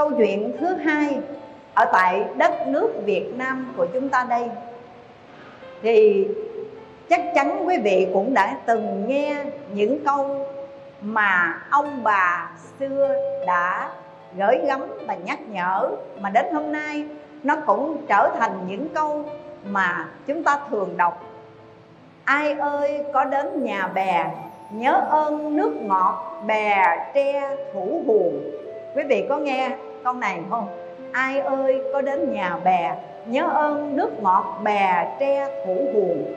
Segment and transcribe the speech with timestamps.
[0.00, 1.18] câu chuyện thứ hai
[1.74, 4.48] ở tại đất nước Việt Nam của chúng ta đây.
[5.82, 6.28] Thì
[7.08, 10.46] chắc chắn quý vị cũng đã từng nghe những câu
[11.00, 13.14] mà ông bà xưa
[13.46, 13.90] đã
[14.38, 15.90] gửi gắm và nhắc nhở
[16.20, 17.04] mà đến hôm nay
[17.42, 19.24] nó cũng trở thành những câu
[19.64, 21.24] mà chúng ta thường đọc.
[22.24, 24.30] Ai ơi, có đến nhà bè,
[24.70, 28.40] nhớ ơn nước ngọt bè tre thủ huồng
[28.94, 29.70] quý vị có nghe
[30.04, 30.68] câu này không
[31.12, 36.34] ai ơi, có đến nhà bè, nhớ ơn nước ngọt bè tre thủ buồn.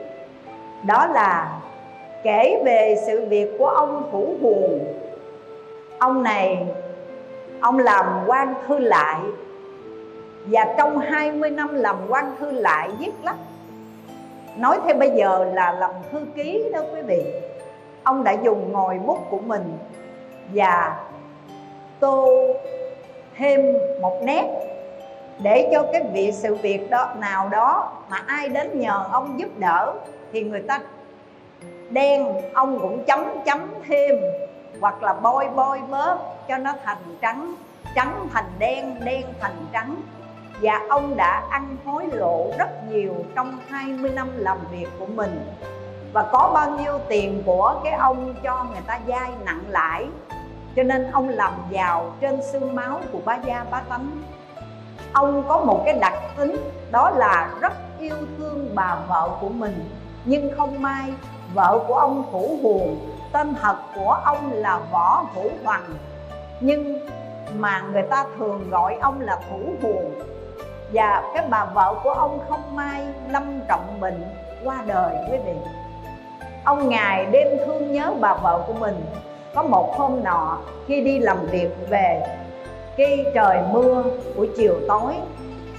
[0.86, 1.60] Đó là,
[2.22, 4.94] kể về sự việc của ông thủ buồn.
[5.98, 6.66] Ông này,
[7.60, 9.20] ông làm quan thư lại.
[10.46, 13.36] Và trong 20 năm làm quan thư lại viết lách.
[14.56, 17.22] Nói thêm bây giờ là làm thư ký đó quý vị.
[18.02, 19.78] Ông đã dùng ngòi bút của mình.
[20.54, 20.96] Và
[22.00, 22.28] tô
[23.36, 23.60] thêm
[24.00, 24.44] một nét
[25.38, 29.48] để cho cái việc sự việc đó, nào đó mà ai đến nhờ ông giúp
[29.58, 29.94] đỡ
[30.32, 30.80] thì người ta
[31.90, 34.16] đen, ông cũng chấm chấm thêm
[34.80, 36.18] hoặc là bôi bôi bớt
[36.48, 37.54] cho nó thành trắng
[37.94, 39.96] trắng thành đen đen thành trắng.
[40.60, 45.40] Và ông đã ăn hối lộ rất nhiều trong 20 năm làm việc của mình.
[46.12, 50.06] Và có bao nhiêu tiền của cái ông cho người ta vay nặng lãi
[50.76, 54.22] cho nên ông làm giàu trên xương máu của ba gia ba tánh.
[55.12, 56.56] Ông có một cái đặc tính,
[56.90, 59.90] đó là rất yêu thương bà vợ của mình.
[60.24, 61.12] Nhưng không may,
[61.54, 62.96] vợ của ông thủ huồng,
[63.32, 65.84] tên thật của ông là võ thủ hoàng
[66.60, 66.98] nhưng
[67.54, 70.14] mà người ta thường gọi ông là thủ huồng.
[70.92, 74.24] Và cái bà vợ của ông không may, lâm trọng bệnh,
[74.64, 75.52] qua đời quý vị.
[76.64, 79.04] Ông ngày đêm thương nhớ bà vợ của mình
[79.54, 82.22] có một hôm nọ, khi đi làm việc về,
[82.96, 84.04] khi trời mưa
[84.36, 85.14] buổi chiều tối,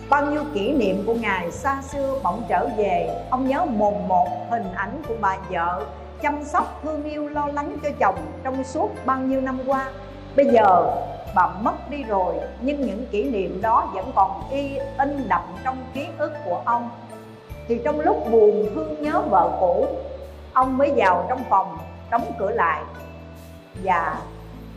[0.09, 3.25] bao nhiêu kỷ niệm của ngài xa xưa bỗng trở về.
[3.29, 5.85] Ông nhớ mồn một hình ảnh của bà vợ
[6.21, 9.85] chăm sóc thương yêu lo lắng cho chồng trong suốt bao nhiêu năm qua.
[10.35, 10.91] Bây giờ
[11.35, 15.77] bà mất đi rồi, nhưng những kỷ niệm đó vẫn còn y in đậm trong
[15.93, 16.89] ký ức của ông.
[17.67, 19.87] Thì trong lúc buồn thương nhớ vợ cũ,
[20.53, 21.77] ông mới vào trong phòng,
[22.11, 22.81] đóng cửa lại
[23.83, 24.21] và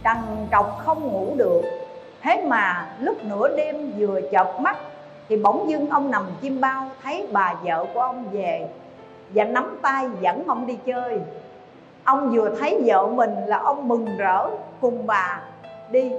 [0.04, 0.16] trằn
[0.52, 1.62] trọc không ngủ được.
[2.22, 4.76] Thế mà lúc nửa đêm vừa chợp mắt,
[5.28, 8.68] thì bỗng dưng ông nằm chim bao thấy bà vợ của ông về
[9.34, 11.18] và nắm tay dẫn ông đi chơi.
[12.04, 14.48] Ông vừa thấy vợ mình là ông mừng rỡ
[14.80, 15.40] cùng bà
[15.90, 16.12] đi.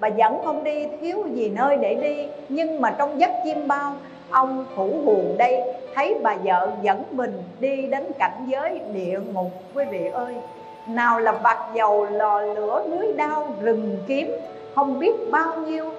[0.00, 3.94] Bà dẫn ông đi thiếu gì nơi để đi, nhưng mà trong giấc chim bao,
[4.30, 5.62] ông thủ hùn đây,
[5.94, 9.50] thấy bà vợ dẫn mình đi đến cảnh giới địa ngục.
[9.74, 10.34] Quý vị ơi
[10.94, 14.32] nào là bạc dầu, lò lửa, núi đao, rừng kiếm,
[14.74, 15.92] không biết bao nhiêu.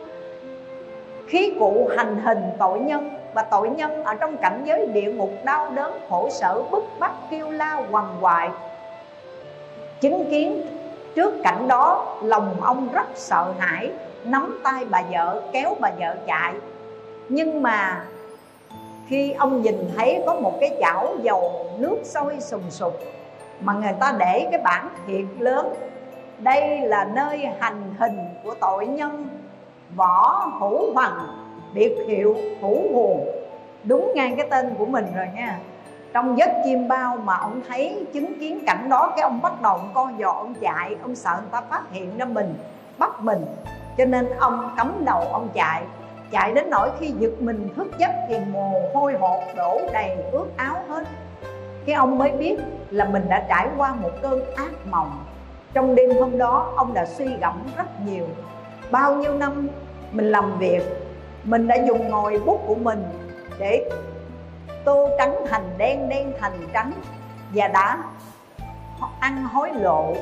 [1.28, 5.32] Khí cụ hành hình tội nhân và tội nhân ở trong cảnh giới địa ngục
[5.44, 8.50] đau đớn, khổ sở, bức bách, kêu la, quằn quại.
[10.02, 10.62] Chứng kiến
[11.16, 13.92] trước cảnh đó, lòng ông rất sợ hãi,
[14.24, 16.54] nắm tay bà vợ, kéo bà vợ chạy.
[17.30, 18.06] Nhưng mà
[19.08, 23.00] khi ông nhìn thấy có một cái chảo dầu nước sôi sùng sục
[23.62, 25.74] mà người ta để cái bản thiệt lớn.
[26.40, 29.28] Đây là nơi hành hình của tội nhân,
[29.96, 31.28] võ hữu hoàng
[31.74, 33.28] biệt hiệu hữu hồn
[33.84, 35.60] đúng ngay cái tên của mình rồi nha.
[36.14, 39.74] Trong giấc chim bao mà ông thấy chứng kiến cảnh đó, cái ông bắt đầu
[39.74, 42.56] ông co giò, ông chạy, ông sợ người ta phát hiện ra mình,
[42.98, 43.46] bắt mình.
[43.98, 45.82] Cho nên ông cắm đầu, ông chạy.
[46.32, 50.46] Chạy đến nỗi khi giật mình, thức giấc thì mồ hôi hột đổ đầy, ướt
[50.58, 51.04] áo hết
[51.86, 52.58] cái ông mới biết
[52.90, 55.24] là mình đã trải qua một cơn ác mộng.
[55.74, 58.28] Trong đêm hôm đó, ông đã suy gẫm rất nhiều.
[58.92, 59.68] Bao nhiêu năm
[60.12, 60.84] mình làm việc,
[61.44, 63.04] mình đã dùng ngòi bút của mình
[63.60, 63.90] để
[64.86, 66.92] tô trắng thành đen đen thành trắng
[67.54, 67.98] và đã
[69.20, 70.14] ăn hối lộ.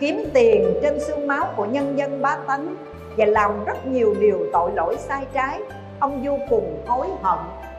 [0.00, 2.76] Kiếm tiền trên xương máu của nhân dân bá tánh
[3.16, 5.60] và làm rất nhiều điều tội lỗi sai trái,
[6.00, 7.38] ông vô cùng hối hận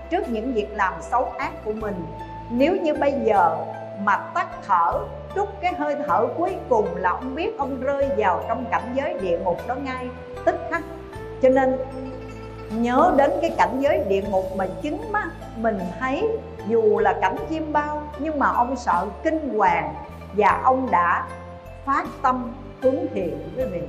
[0.09, 2.05] trước những việc làm xấu ác của mình
[2.49, 3.57] nếu như bây giờ
[3.99, 4.99] mà tắt thở
[5.35, 9.13] trút cái hơi thở cuối cùng là ông biết ông rơi vào trong cảnh giới
[9.21, 10.07] địa ngục đó ngay,
[10.45, 10.83] tức khắc
[11.41, 11.77] cho nên,
[12.71, 16.27] nhớ đến cái cảnh giới địa ngục mà chính mắt mình thấy,
[16.67, 19.93] dù là cảnh chim bao, nhưng mà ông sợ kinh hoàng
[20.33, 21.27] và ông đã
[21.85, 23.87] phát tâm hướng thiện với mình.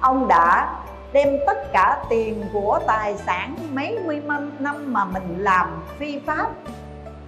[0.00, 0.76] ông đã
[1.12, 4.22] đem tất cả tiền của tài sản mấy mươi
[4.58, 6.50] năm mà mình làm phi pháp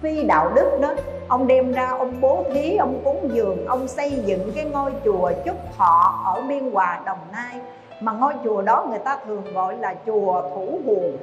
[0.01, 0.89] phi đạo đức đó.
[1.27, 5.31] Ông đem ra, ông bố thí, ông cúng dường, ông xây dựng cái ngôi chùa
[5.45, 7.61] chúc thọ ở biên hòa, đồng nai.
[8.01, 11.17] Mà ngôi chùa đó người ta thường gọi là chùa thủ buồn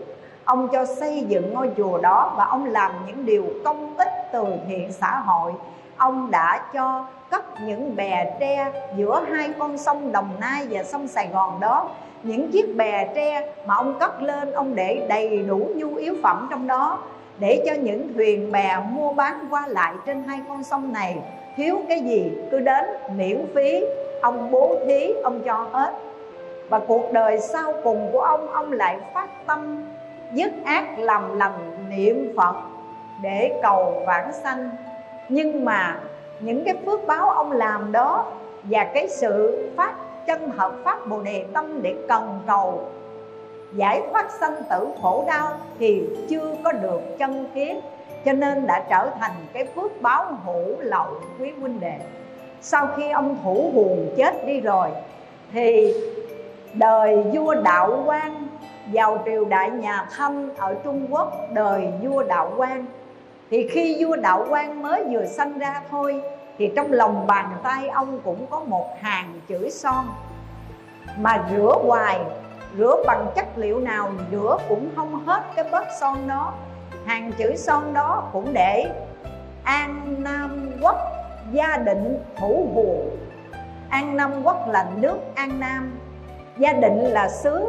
[0.45, 4.45] ông cho xây dựng ngôi chùa đó và ông làm những điều công ích từ
[4.69, 5.53] thiện xã hội.
[5.97, 11.09] Ông đã cho cất những bè tre giữa hai con sông Đồng Nai và sông
[11.09, 11.91] Sài Gòn đó.
[12.23, 16.49] Những chiếc bè tre mà ông cất lên, ông để đầy đủ nhu yếu phẩm
[16.51, 16.99] trong đó
[17.39, 21.19] để cho những thuyền bè mua bán qua lại trên hai con sông này,
[21.57, 22.85] thiếu cái gì cứ đến
[23.17, 23.85] miễn phí.
[24.23, 25.95] Ông bố thí, ông cho hết.
[26.69, 29.85] Và cuộc đời sau cùng của ông ông lại phát tâm
[30.33, 32.55] dứt ác làm lành niệm phật
[33.23, 34.71] để cầu vãng sanh.
[35.29, 36.01] Nhưng mà
[36.41, 38.33] những cái phước báo ông làm đó
[38.65, 39.95] và cái sự phát
[40.27, 42.89] chân hợp pháp bồ đề tâm để cần cầu
[43.77, 45.49] giải thoát sanh tử khổ đau
[45.79, 47.81] thì chưa có được chân kiến,
[48.25, 51.07] cho nên đã trở thành cái phước báo hữu lậu
[51.41, 51.99] quý huynh đệ.
[52.61, 54.89] Sau khi ông thủ huồng chết đi rồi,
[55.53, 55.95] thì
[56.75, 58.47] đời vua đạo quang
[58.93, 62.87] vào triều đại nhà thanh ở trung quốc, đời vua đạo quang.
[63.51, 66.23] Thì khi vua đạo quang mới vừa sanh ra thôi,
[66.59, 70.07] thì trong lòng bàn tay ông cũng có một hàng chữ son
[71.19, 72.21] mà rửa hoài
[72.79, 76.55] rửa bằng chất liệu nào, rửa cũng không hết cái bớt son đó.
[77.07, 78.91] Hàng chữ son đó cũng để
[79.65, 80.97] an nam quốc
[81.53, 83.17] gia định thủ huồng
[83.95, 85.99] an nam quốc là nước an nam,
[86.59, 87.67] gia định là xứ,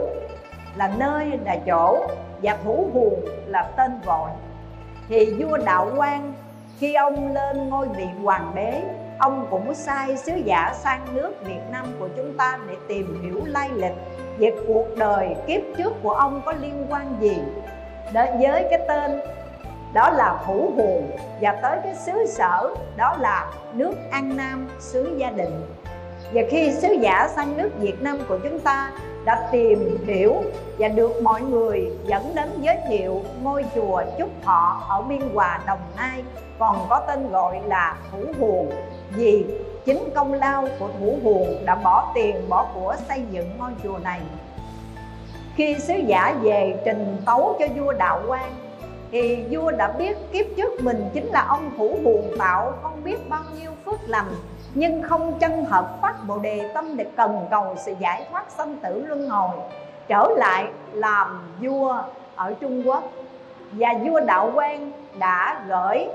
[0.75, 2.08] là nơi, là chỗ,
[2.42, 4.31] và thủ huồng là tên gọi.
[5.10, 6.34] Thì vua đạo quang,
[6.80, 8.81] khi ông lên ngôi vị hoàng đế,
[9.19, 13.42] ông cũng sai sứ giả sang nước việt nam của chúng ta để tìm hiểu
[13.46, 13.96] lai lịch
[14.38, 17.38] về cuộc đời kiếp trước của ông có liên quan gì?
[18.14, 19.20] Đến với cái tên
[19.94, 21.12] đó là hữu huồng
[21.42, 25.62] và tới cái xứ sở đó là nước an nam xứ gia định
[26.34, 28.92] và khi sứ giả sang nước việt nam của chúng ta
[29.26, 30.36] đã tìm hiểu
[30.78, 35.60] và được mọi người dẫn đến giới thiệu ngôi chùa Trúc Thọ ở Biên Hòa,
[35.68, 36.24] Đồng Nai
[36.60, 38.72] còn có tên gọi là Hữu Huồng
[39.16, 39.46] vì
[39.86, 43.98] chính công lao của Thủ Huồng đã bỏ tiền bỏ của xây dựng ngôi chùa
[44.04, 44.22] này.
[45.56, 48.56] Khi sứ giả về trình tấu cho vua Đạo Quang
[49.12, 53.30] thì vua đã biết kiếp trước mình chính là ông Thủ Huồng tạo không biết
[53.30, 54.32] bao nhiêu phước lành,
[54.74, 58.78] nhưng không chân hợp phát bồ đề tâm để cần cầu sự giải thoát sanh
[58.78, 59.58] tử luân hồi,
[60.08, 61.98] trở lại làm vua
[62.36, 63.04] ở Trung Quốc.
[63.72, 66.08] Và vua Đạo Quang đã gửi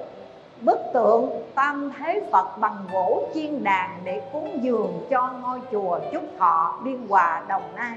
[0.60, 5.98] bức tượng Tam Thế Phật bằng gỗ chiên đàn để cúng dường cho ngôi chùa
[6.12, 7.96] Trúc Thọ Biên Hòa, Đồng Nai.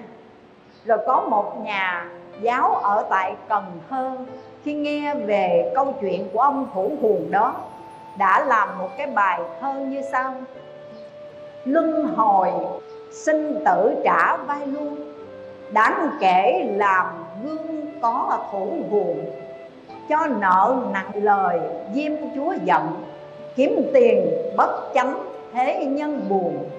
[0.85, 2.09] Rồi có một nhà
[2.41, 4.11] giáo ở tại Cần Thơ,
[4.63, 7.55] khi nghe về câu chuyện của ông Thủ Huồng đó,
[8.17, 10.33] đã làm một cái bài thơ như sau.
[11.65, 12.49] Luân hồi,
[13.11, 15.13] sinh tử trả vai luôn,
[15.71, 17.05] đáng kể làm
[17.43, 19.25] gương có thủ buồn
[20.09, 21.59] cho nợ nặng lời,
[21.93, 23.03] diêm chúa giận,
[23.55, 24.27] kiếm tiền
[24.57, 25.23] bất chánh,
[25.53, 26.69] thế nhân buồn.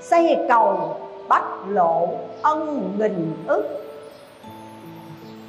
[0.00, 0.96] Xây cầu,
[1.28, 2.08] bắt lộ,
[2.42, 3.84] ân nghìn ức.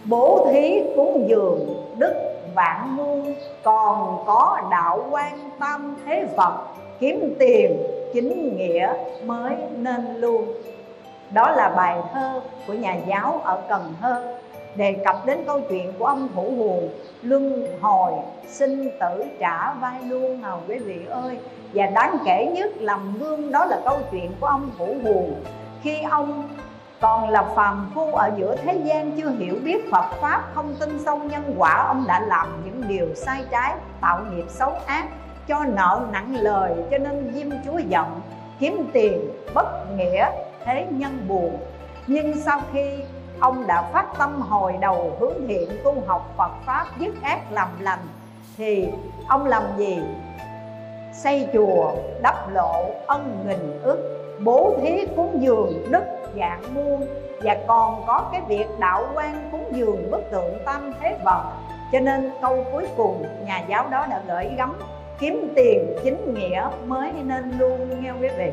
[0.06, 2.14] Bố thí cúng dường, đức
[2.56, 6.54] vạn muôn còn có đạo quan tam thế phật
[7.00, 7.78] kiếm tiền,
[8.14, 8.94] chính nghĩa
[9.26, 10.46] mới nên luôn.
[11.34, 14.36] Đó là bài thơ của nhà giáo ở Cần Thơ
[14.75, 16.89] đề cập đến câu chuyện của ông Thủ hù,
[17.22, 18.12] luân hồi,
[18.48, 21.38] sinh tử trả vai luôn nào quý vị ơi.
[21.74, 25.29] Và đáng kể nhất làm gương đó là câu chuyện của ông Thủ hù.
[25.82, 26.50] Khi ông
[27.01, 31.00] còn là phàm phu ở giữa thế gian chưa hiểu biết Phật Pháp, không tin
[31.05, 35.05] sâu nhân quả, Ông đã làm những điều sai trái, Tạo nghiệp xấu ác,
[35.48, 38.22] Cho nợ nặng lời, Cho nên diêm chúa giận,
[38.60, 40.29] Kiếm tiền, bất nghĩa,
[40.65, 41.58] Thế nhân buồn.
[42.08, 43.00] Nhưng sau khi
[43.39, 47.68] ông đã phát tâm hồi đầu hướng thiện tu học Phật Pháp dứt ác làm
[47.80, 48.08] lành.
[48.58, 48.89] Thì
[49.27, 50.04] ông làm gì?
[51.13, 56.04] Xây chùa, đắp lộ, ân nghìn ức Bố thí cúng dường đức
[56.38, 57.06] dạng muôn
[57.42, 61.44] và còn có cái việc đạo quan cúng dường bức tượng tam thế vật
[61.92, 64.74] cho nên câu cuối cùng nhà giáo đó đã gửi gắm
[65.20, 68.51] kiếm tiền chính nghĩa mới nên luôn nghe quý vị.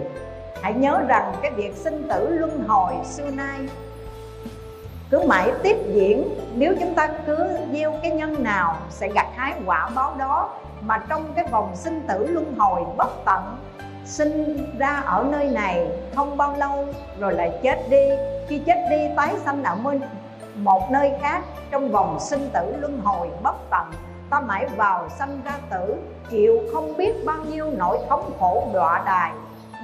[0.62, 3.58] Hãy nhớ rằng cái việc sinh tử luân hồi xưa nay
[5.12, 9.54] cứ mãi tiếp diễn, nếu chúng ta cứ gieo cái nhân nào sẽ gặt hái
[9.66, 10.50] quả báo đó,
[10.80, 13.56] mà trong cái vòng sinh tử luân hồi bất tận,
[14.04, 16.86] sinh ra ở nơi này không bao lâu
[17.18, 18.08] rồi lại chết đi.
[18.48, 19.76] Khi chết đi, tái sanh ở
[20.54, 23.86] một nơi khác trong vòng sinh tử luân hồi bất tận,
[24.30, 25.94] ta mãi vào sanh ra tử,
[26.30, 29.32] chịu không biết bao nhiêu nỗi thống khổ đọa đài.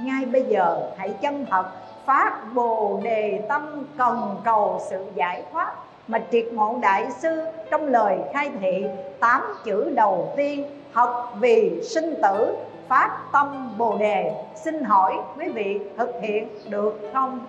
[0.01, 1.65] Ngay bây giờ, hãy chân thật
[2.09, 5.73] phát bồ đề tâm cần cầu sự giải thoát.
[6.07, 8.85] Mà triệt ngộ đại sư trong lời khai thị,
[9.19, 14.31] tám chữ đầu tiên, học vì sinh tử, phát tâm bồ đề.
[14.55, 17.39] Xin hỏi quý vị thực hiện được không?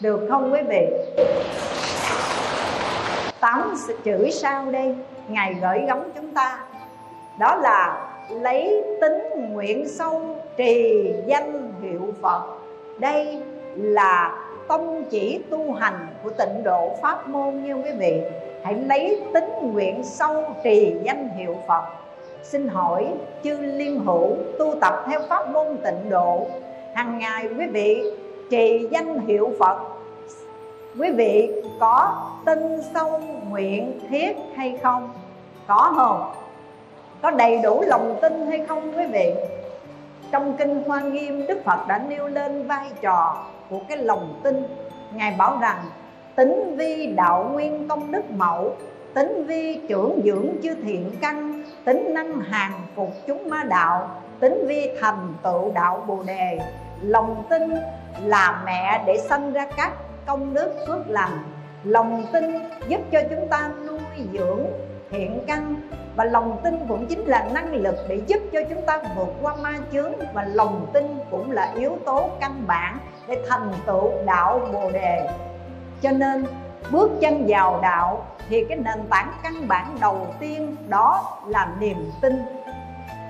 [0.00, 0.86] Được không quý vị?
[3.40, 3.74] Tám
[4.04, 4.96] chữ sau đây
[5.28, 6.58] ngài gửi gắm chúng ta.
[7.38, 10.22] Đó là lấy tính nguyện sâu
[10.56, 12.42] trì danh hiệu phật.
[12.98, 13.42] Đây
[13.78, 14.36] là
[14.68, 18.22] tông chỉ tu hành của tịnh độ pháp môn như quý vị,
[18.64, 21.82] hãy lấy tính nguyện sâu trì danh hiệu phật.
[22.42, 23.06] Xin hỏi
[23.44, 26.46] chư liên hữu tu tập theo pháp môn tịnh độ,
[26.94, 28.02] hàng ngày quý vị
[28.50, 29.78] trì danh hiệu phật.
[30.98, 33.20] Quý vị có tin sâu
[33.50, 35.10] nguyện thiết hay không?
[35.66, 36.32] Có không?
[37.22, 39.34] Có đầy đủ lòng tin hay không quý vị?
[40.30, 43.36] Trong kinh hoa nghiêm, đức phật đã nêu lên vai trò
[43.70, 44.62] của cái lòng tin.
[45.14, 45.84] Ngài bảo rằng,
[46.36, 48.76] tính vi đạo nguyên công đức mẫu,
[49.14, 54.10] tính vi trưởng dưỡng chư thiện căn, tính năng hàng phục chúng ma đạo,
[54.40, 56.58] tính vi thành tựu đạo bồ đề.
[57.02, 57.62] Lòng tin
[58.24, 59.92] là mẹ để sanh ra các
[60.26, 61.38] công đức phước lành.
[61.84, 62.44] Lòng tin
[62.88, 64.00] giúp cho chúng ta nuôi
[64.32, 64.66] dưỡng
[65.10, 65.74] thiện căn
[66.18, 69.54] và lòng tin cũng chính là năng lực để giúp cho chúng ta vượt qua
[69.56, 70.12] ma chướng.
[70.32, 72.98] Và lòng tin cũng là yếu tố căn bản
[73.28, 75.28] để thành tựu đạo bồ đề.
[76.02, 76.46] Cho nên,
[76.90, 82.10] bước chân vào đạo thì cái nền tảng căn bản đầu tiên đó là niềm
[82.20, 82.42] tin.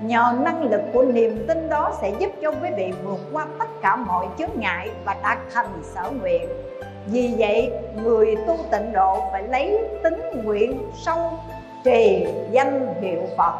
[0.01, 3.67] Nhờ năng lực của niềm tin đó sẽ giúp cho quý vị vượt qua tất
[3.81, 6.49] cả mọi chướng ngại và đạt thành sở nguyện.
[7.07, 7.71] Vì vậy,
[8.03, 11.31] người tu tịnh độ phải lấy tính nguyện sâu
[11.83, 13.53] trì danh hiệu Phật,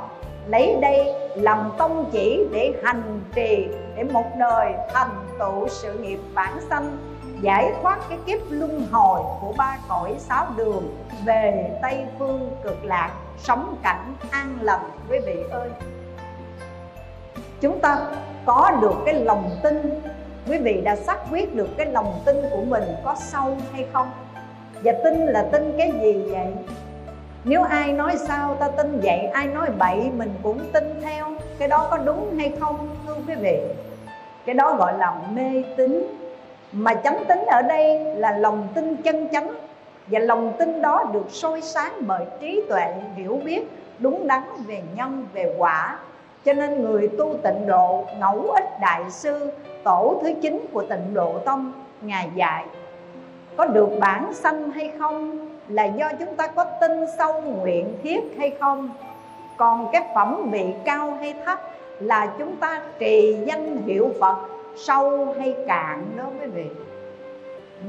[0.47, 6.19] lấy đây làm tông chỉ để hành trì, để một đời thành tựu sự nghiệp
[6.33, 6.97] bản sanh,
[7.41, 12.85] giải thoát cái kiếp luân hồi của ba cõi sáu đường về tây phương cực
[12.85, 14.89] lạc, sống cảnh an lành.
[15.09, 15.69] Quý vị ơi,
[17.61, 17.99] chúng ta
[18.45, 20.01] có được cái lòng tin.
[20.47, 24.11] Quý vị đã xác quyết được cái lòng tin của mình có sâu hay không?
[24.83, 26.47] Và tin là tin cái gì vậy?
[27.43, 31.25] Nếu ai nói sao ta tin vậy, ai nói bậy mình cũng tin theo.
[31.59, 33.59] Cái đó có đúng hay không, thưa quý vị?
[34.45, 36.03] Cái đó gọi là mê tín.
[36.71, 39.53] Mà chánh tính ở đây là lòng tin chân chánh.
[40.07, 44.81] Và lòng tin đó được soi sáng bởi trí tuệ, hiểu biết, đúng đắn về
[44.95, 45.99] nhân, về quả.
[46.45, 49.51] Cho nên người tu tịnh độ, ngẫu ích đại sư,
[49.83, 52.65] tổ thứ chín của tịnh độ tông, ngài dạy,
[53.57, 55.49] có được bản sanh hay không?
[55.69, 58.89] Là do chúng ta có tin sâu nguyện thiết hay không?
[59.57, 61.59] Còn cái phẩm vị cao hay thấp
[61.99, 64.37] là chúng ta trì danh hiệu phật,
[64.75, 66.65] sâu hay cạn đó quý vị.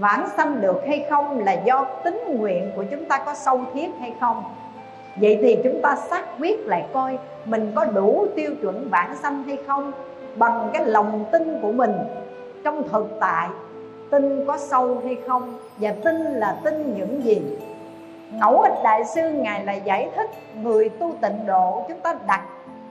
[0.01, 3.89] Vãng sanh được hay không là do tính nguyện của chúng ta có sâu thiết
[4.01, 4.45] hay không.
[5.17, 9.43] Vậy thì chúng ta xác quyết lại coi mình có đủ tiêu chuẩn vãng sanh
[9.43, 9.93] hay không
[10.37, 11.93] bằng cái lòng tin của mình.
[12.65, 13.49] Trong thực tại,
[14.11, 17.41] tin có sâu hay không và tin là tin những gì?
[18.33, 22.43] Ngẫu ích đại sư ngài là giải thích người tu tịnh độ chúng ta đặt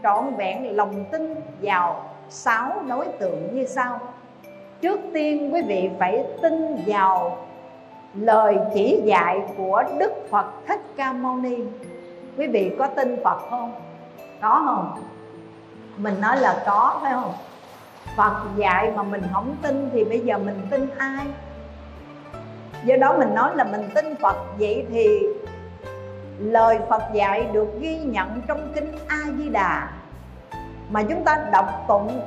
[0.03, 3.99] trọn vẹn lòng tin vào sáu đối tượng như sau.
[4.81, 7.37] Trước tiên, quý vị phải tin vào
[8.13, 11.57] lời chỉ dạy của đức phật thích ca mâu ni.
[12.37, 13.73] Quý vị có tin phật không?
[14.41, 15.03] Có không?
[15.97, 17.33] Mình nói là có, phải không?
[18.17, 21.25] Phật dạy mà mình không tin thì bây giờ mình tin ai?
[22.83, 24.35] Do đó mình nói là mình tin phật.
[24.57, 25.07] Vậy thì
[26.39, 29.89] lời phật dạy được ghi nhận trong kinh a di đà
[30.89, 32.21] mà chúng ta đọc tụng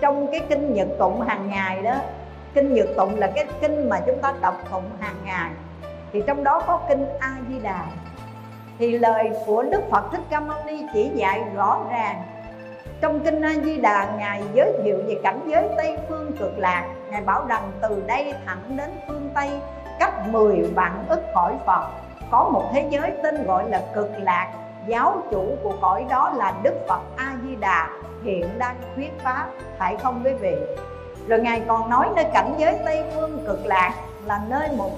[0.00, 1.94] trong cái kinh nhật tụng hàng ngày đó.
[2.54, 5.50] Kinh nhật tụng là cái kinh mà chúng ta đọc tụng hàng ngày.
[6.12, 7.84] Thì trong đó có kinh a di đà
[8.78, 12.22] thì lời của đức phật thích ca mâu ni chỉ dạy rõ ràng.
[13.00, 16.88] Trong kinh a di đà ngài giới thiệu về cảnh giới tây phương cực lạc
[17.12, 19.50] ngài bảo rằng từ đây thẳng đến phương tây,
[19.98, 21.86] cách 10 vạn ức cõi phật,
[22.30, 24.52] có một thế giới tên gọi là cực lạc.
[24.86, 27.88] Giáo chủ của cõi đó là đức phật a di đà
[28.24, 29.46] hiện đang thuyết pháp,
[29.78, 30.56] phải không quý vị?
[31.28, 34.90] Rồi ngài còn nói nơi cảnh giới tây phương cực lạc là nơi một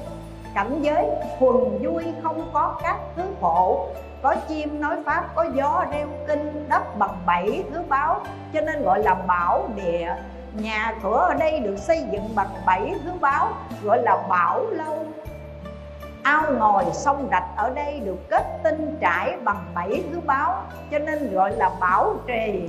[0.54, 1.06] cảnh giới
[1.38, 3.88] thuần vui không có các thứ khổ.
[4.22, 8.20] Có chim nói pháp, có gió reo kinh, đất bằng bảy thứ báo,
[8.52, 10.14] cho nên gọi là bảo địa
[10.54, 13.48] nhà cửa ở đây được xây dựng bằng bảy thứ báo,
[13.82, 15.06] gọi là bảo lâu.
[16.22, 20.98] Ao ngồi sông rạch ở đây được kết tinh trải bằng bảy thứ báo, cho
[20.98, 22.68] nên gọi là bảo trì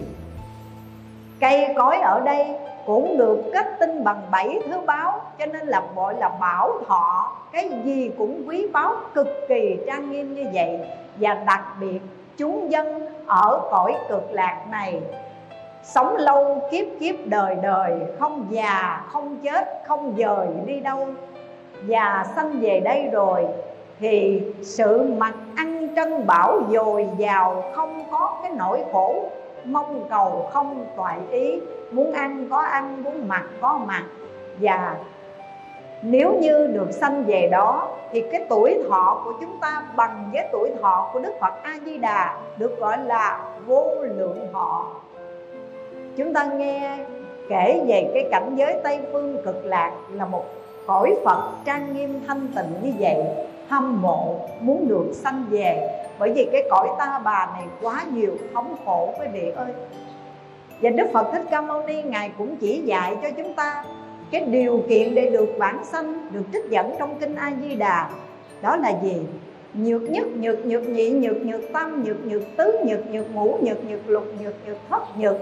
[1.39, 5.81] cây cối ở đây cũng được kết tinh bằng bảy thứ báo, cho nên là
[5.95, 7.35] gọi là bảo thọ.
[7.51, 10.79] Cái gì cũng quý báu, cực kỳ trang nghiêm như vậy.
[11.15, 11.99] Và đặc biệt,
[12.37, 15.01] chúng dân ở cõi cực lạc này
[15.85, 21.07] sống lâu, kiếp kiếp, đời đời, không già, không chết, không dời, đi đâu?
[21.85, 23.45] Già sanh về đây rồi,
[23.99, 29.23] thì sự mặc ăn trân bảo dồi dào không có cái nỗi khổ.
[29.65, 31.59] Mong cầu không toại ý,
[31.91, 34.03] muốn ăn có ăn, muốn mặc có mặc.
[34.59, 34.95] Và
[36.01, 40.47] nếu như được sanh về đó, thì cái tuổi thọ của chúng ta bằng với
[40.51, 44.85] tuổi thọ của Đức Phật A Di Đà được gọi là vô lượng thọ.
[46.17, 46.97] Chúng ta nghe
[47.49, 50.45] kể về cái cảnh giới Tây phương cực lạc là một
[50.87, 53.15] cõi Phật trang nghiêm thanh tịnh như vậy,
[53.67, 55.89] hâm mộ, muốn được sanh về.
[56.19, 59.71] Bởi vì cái cõi ta bà này quá nhiều thống khổ quý vị ơi.
[60.81, 63.85] Và Đức Phật Thích Ca Mâu Ni Ngài cũng chỉ dạy cho chúng ta
[64.31, 68.09] cái điều kiện để được bản sanh, được trích dẫn trong kinh A Di Đà.
[68.61, 69.21] Đó là gì?
[69.73, 73.85] Nhược nhất, nhược nhược nhị, nhược nhược tâm, nhược nhược tứ, nhược nhược ngũ, nhược
[73.85, 75.35] nhược lục, nhược nhược thất, nhược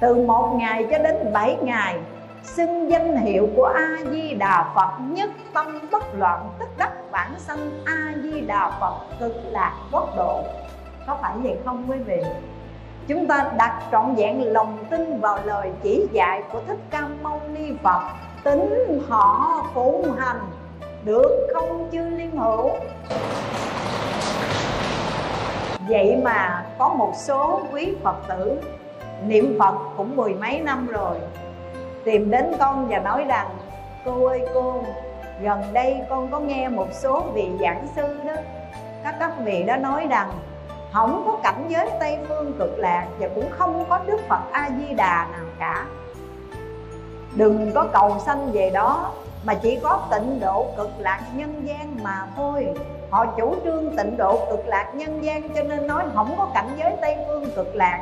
[0.00, 1.96] từ một ngày cho đến bảy ngày,
[2.42, 7.30] xưng danh hiệu của a di đà phật nhất tâm bất loạn, tức đắc bản
[7.38, 10.42] sanh a di đà phật cực lạc quốc độ.
[11.06, 12.22] Có phải vậy không quý vị?
[13.06, 17.40] Chúng ta đặt trọn vẹn lòng tin vào lời chỉ dạy của thích ca mâu
[17.52, 18.00] ni phật,
[18.44, 20.40] tính họ phụ hành,
[21.04, 22.70] được không chư liên hữu?
[25.88, 28.60] Vậy mà có một số quý phật tử
[29.26, 31.16] niệm phật cũng mười mấy năm rồi.
[32.04, 33.46] Tìm đến con và nói rằng,
[34.04, 34.82] cô ơi cô,
[35.42, 38.34] gần đây con có nghe một số vị giảng sư đó.
[39.04, 40.30] Các các vị đó nói rằng
[40.92, 44.70] không có cảnh giới tây phương cực lạc và cũng không có đức phật a
[44.78, 45.86] di đà nào cả.
[47.34, 49.12] Đừng có cầu sanh về đó,
[49.44, 52.68] mà chỉ có tịnh độ cực lạc nhân gian mà thôi.
[53.10, 56.68] Họ chủ trương tịnh độ cực lạc nhân gian cho nên nói không có cảnh
[56.78, 58.00] giới tây phương cực lạc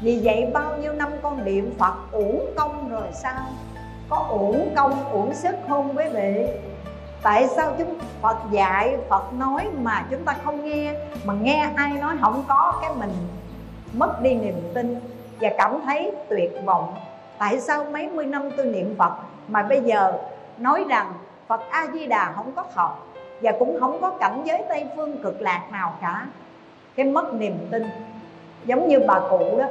[0.00, 3.42] vì vậy bao nhiêu năm con niệm phật uổng công rồi sao?
[4.08, 6.46] Có uổng công, uổng sức không quý vị?
[7.22, 10.94] Tại sao chúng phật dạy, phật nói mà chúng ta không nghe?
[11.24, 13.12] Mà nghe ai nói không có, cái mình
[13.92, 15.00] mất đi niềm tin
[15.40, 16.94] và cảm thấy tuyệt vọng.
[17.38, 19.12] Tại sao mấy mươi năm tôi niệm phật
[19.48, 20.12] mà bây giờ
[20.58, 21.12] nói rằng
[21.46, 22.90] phật a di đà không có thật
[23.42, 26.26] và cũng không có cảnh giới tây phương cực lạc nào cả?
[26.96, 27.82] Cái mất niềm tin.
[28.64, 29.66] Giống như bà cụ đó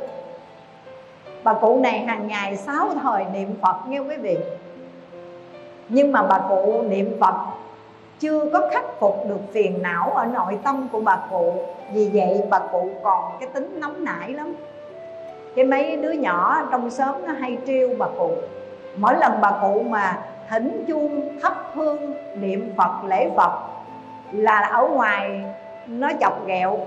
[1.47, 4.37] bà cụ này hàng ngày sáu thời niệm phật nghe quý vị.
[5.89, 7.35] Nhưng mà bà cụ niệm phật
[8.19, 11.53] chưa có khắc phục được phiền não ở nội tâm của bà cụ.
[11.93, 14.55] Vì vậy bà cụ còn cái tính nóng nảy lắm.
[15.55, 18.31] Cái mấy đứa nhỏ trong xóm nó hay trêu bà cụ.
[18.97, 23.51] Mỗi lần bà cụ mà thỉnh chuông thắp hương niệm phật, lễ phật
[24.31, 25.43] là ở ngoài
[25.87, 26.77] nó chọc ghẹo.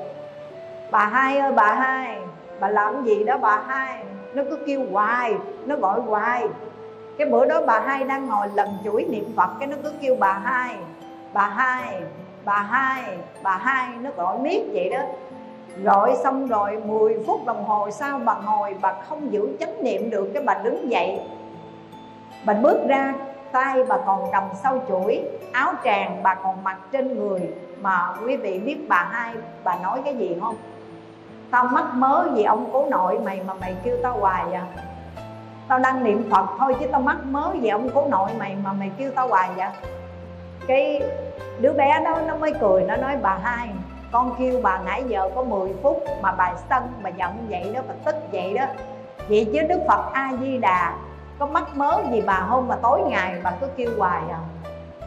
[0.91, 2.17] Bà hai ơi, bà hai,
[2.61, 3.97] bà làm gì đó bà hai?
[4.35, 5.35] Nó cứ kêu hoài,
[5.67, 6.49] nó gọi hoài.
[7.19, 10.17] Cái bữa đó bà hai đang ngồi lần chuỗi niệm phật, cái nó cứ kêu
[10.21, 10.77] bà hai
[11.33, 12.03] bà hai
[12.45, 15.03] bà hai bà hai, nó gọi miết vậy đó.
[15.83, 20.11] Gọi xong rồi 10 phút đồng hồ sau bà ngồi, bà không giữ chánh niệm
[20.11, 21.21] được, cái bà đứng dậy.
[22.45, 23.15] Bà bước ra,
[23.53, 25.21] tay bà còn cầm sau chuỗi,
[25.53, 27.41] áo tràng bà còn mặc trên người.
[27.81, 30.55] Mà quý vị biết bà hai, bà nói cái gì không?
[31.51, 34.61] Tao mắc mớ gì ông cố nội mày mà mày kêu tao hoài vậy
[35.71, 38.73] tao đang niệm phật thôi chứ tao mắc mớ gì ông cố nội mày mà
[38.73, 39.69] mày kêu tao hoài vậy?
[40.67, 41.03] Cái
[41.61, 43.69] đứa bé đó nó mới cười, nó nói, bà hai,
[44.13, 47.81] con kêu bà nãy giờ có 10 phút mà bà sân, bà giận vậy đó,
[47.89, 48.65] bà tức vậy đó.
[49.29, 50.95] Vậy chứ đức phật a di đà
[51.39, 54.39] có mắc mớ gì bà hôm mà tối ngày bà cứ kêu hoài à?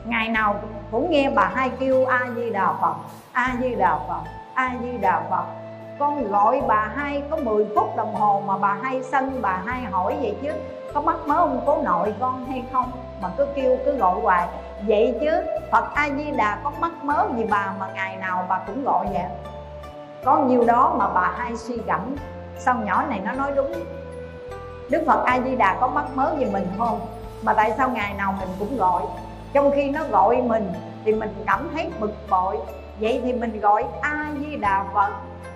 [0.05, 0.55] Ngày nào
[0.91, 2.95] cũng nghe bà hai kêu a di đà phật
[3.31, 4.21] a di đà phật
[4.53, 5.62] a di đà phật
[5.99, 9.81] con gọi bà hai, có 10 phút đồng hồ mà bà hai sân, bà hai
[9.81, 10.49] hỏi vậy chứ,
[10.93, 12.91] có mắc mớ ông cố nội con hay không?
[13.21, 14.47] Mà cứ kêu, cứ gọi hoài.
[14.87, 18.59] Vậy chứ, phật a di đà có mắc mớ gì bà mà ngày nào bà
[18.67, 19.25] cũng gọi vậy?
[20.25, 22.15] Có nhiêu đó mà bà hai suy gẫm.
[22.57, 23.73] Sao nhỏ này nó nói đúng?
[24.89, 26.99] Đức phật a di đà có mắc mớ gì mình không?
[27.41, 29.03] Mà tại sao ngày nào mình cũng gọi?
[29.53, 30.73] Trong khi nó gọi mình,
[31.05, 32.57] thì mình cảm thấy bực bội.
[32.99, 35.11] Vậy thì mình gọi a di đà phật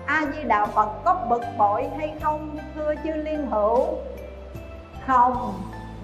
[0.08, 3.86] a di đà phật có bực bội hay không thưa chư liên hữu?
[5.06, 5.54] Không.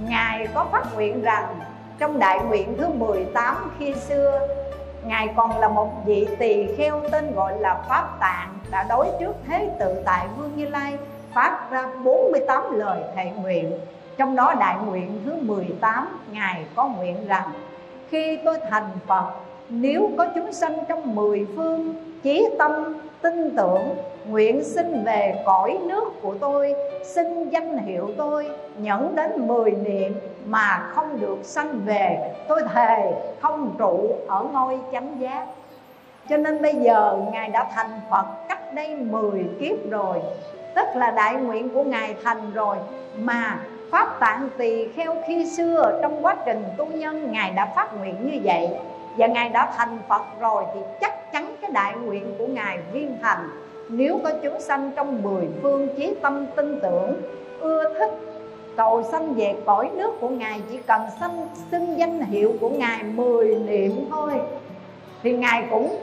[0.08, 1.60] Ngài có phát nguyện rằng
[1.98, 4.40] trong đại nguyện thứ 18 khi xưa
[5.04, 9.32] Ngài còn là một vị tỳ kheo tên gọi là Pháp Tạng Đã đối trước
[9.46, 10.98] Thế tự tại Vương Như Lai
[11.34, 13.72] Phát ra 48 lời thệ nguyện.
[14.16, 17.52] Trong đó đại nguyện thứ 18 Ngài có nguyện rằng
[18.10, 19.30] Khi tôi thành Phật
[19.68, 22.72] Nếu có chúng sanh trong mười phương Chí tâm,
[23.24, 23.96] tin tưởng,
[24.28, 30.14] Nguyện xin về cõi nước của tôi, Xin danh hiệu tôi Nhẫn đến mười niệm
[30.46, 32.34] Mà không được sanh về.
[32.48, 35.46] Tôi thề không trụ ở ngôi chánh giác.
[36.28, 40.20] Cho nên bây giờ Ngài đã thành Phật cách đây 10 kiếp rồi.
[40.74, 42.76] Tức là đại nguyện của Ngài thành rồi,
[43.16, 43.58] Mà
[43.92, 48.30] Pháp Tạng Tỳ Kheo khi xưa trong quá trình tu nhân, Ngài đã phát nguyện
[48.30, 48.68] như vậy.
[49.16, 53.16] Và Ngài đã thành Phật rồi Thì chắc chắn cái đại nguyện của Ngài viên
[53.22, 53.48] thành.
[53.88, 57.22] Nếu có chúng sanh trong mười phương chí tâm tin tưởng,
[57.60, 58.10] Ưa thích
[58.76, 63.02] cầu sanh về cõi nước của Ngài, Chỉ cần sanh, xưng danh hiệu của Ngài
[63.02, 64.32] mười niệm thôi,
[65.22, 65.96] Thì Ngài cũng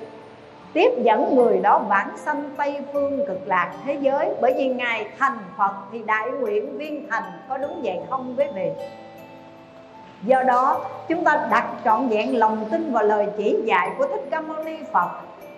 [0.74, 4.30] tiếp dẫn người đó vãng sanh tây phương cực lạc thế giới.
[4.42, 8.46] Bởi vì ngài thành phật thì đại nguyện viên thành, có đúng vậy không quý
[8.56, 8.70] vị?
[10.24, 14.28] Do đó, chúng ta đặt trọn vẹn lòng tin vào lời chỉ dạy của thích
[14.32, 15.10] ca mâu ni phật.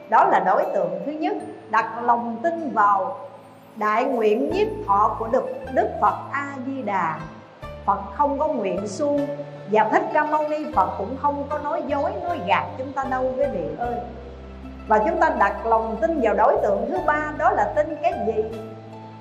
[0.10, 1.34] Đó là đối tượng thứ nhất,
[1.70, 3.18] đặt lòng tin vào
[3.76, 7.20] đại nguyện nhiếp thọ của đức đức phật a di đà
[7.86, 9.28] phật không có nguyện suông
[9.72, 13.04] và thích ca mâu ni phật cũng không có nói dối, nói gạt chúng ta
[13.04, 13.96] đâu, quý vị ơi.
[14.88, 18.14] Và chúng ta đặt lòng tin vào đối tượng thứ ba, đó là tin cái
[18.28, 18.44] gì?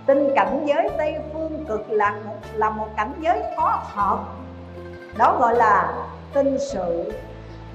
[0.07, 2.14] Tin cảnh giới tây phương cực lạc,
[2.52, 4.18] là một cảnh giới có hợp
[5.16, 5.92] đó gọi là
[6.33, 7.12] tin sự.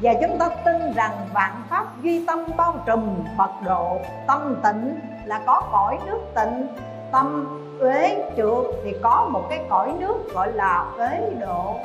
[0.02, 3.98] Và chúng ta tin rằng vạn pháp duy tâm bao trùm Phật độ,
[4.28, 6.68] Tâm tịnh là có cõi nước tịnh,
[7.12, 11.76] Tâm uế trượt thì có một cái cõi nước gọi là uế độ.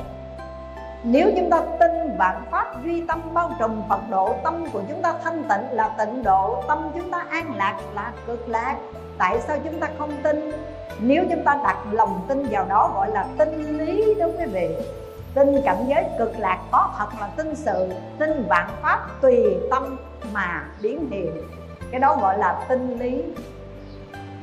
[1.03, 5.01] Nếu chúng ta tin vạn pháp duy tâm bao trùm Phật độ, Tâm của chúng
[5.01, 8.75] ta thanh tịnh là tịnh độ, Tâm chúng ta an lạc là cực lạc.
[9.17, 10.51] Tại sao chúng ta không tin?
[10.99, 14.75] Nếu chúng ta đặt lòng tin vào đó gọi là tinh lý đúng quý vị.
[15.35, 19.97] Tin cảnh giới cực lạc có thật là tin sự Tin vạn pháp tùy tâm
[20.33, 21.31] mà biến hiện.
[21.91, 23.23] Cái đó gọi là tinh lý.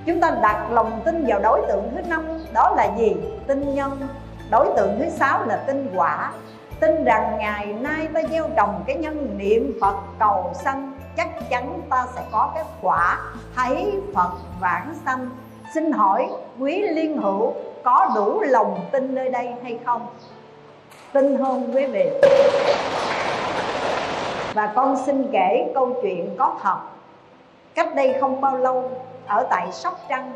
[0.06, 2.22] Chúng ta đặt lòng tin vào đối tượng thứ năm,
[2.52, 3.16] Đó là gì?
[3.46, 4.08] Tinh nhân.
[4.50, 6.32] Đối tượng thứ sáu là tinh quả.
[6.80, 11.80] Tin rằng ngày nay ta gieo trồng cái nhân niệm phật cầu sanh, chắc chắn
[11.90, 13.18] ta sẽ có cái quả.
[13.56, 15.30] Thấy phật vãng sanh.
[15.74, 17.52] Xin hỏi, quý liên hữu,
[17.84, 20.06] có đủ lòng tin nơi đây hay không?
[21.12, 22.10] Tin hôn quý vị.
[24.54, 26.78] Và con xin kể câu chuyện có thật.
[27.74, 28.90] Cách đây không bao lâu,
[29.26, 30.32] ở tại sóc trăng,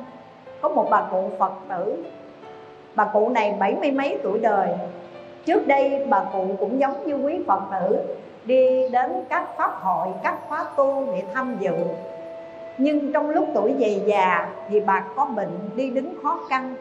[0.60, 2.04] có một bà cụ phật tử.
[2.94, 4.68] Bà cụ này bảy mươi mấy tuổi đời.
[5.46, 7.98] Trước đây, bà cụ cũng giống như quý phật tử,
[8.44, 11.76] đi đến các pháp hội, các khóa tu để tham dự.
[12.78, 16.74] Nhưng trong lúc tuổi về già thì bà có bệnh, đi đứng khó khăn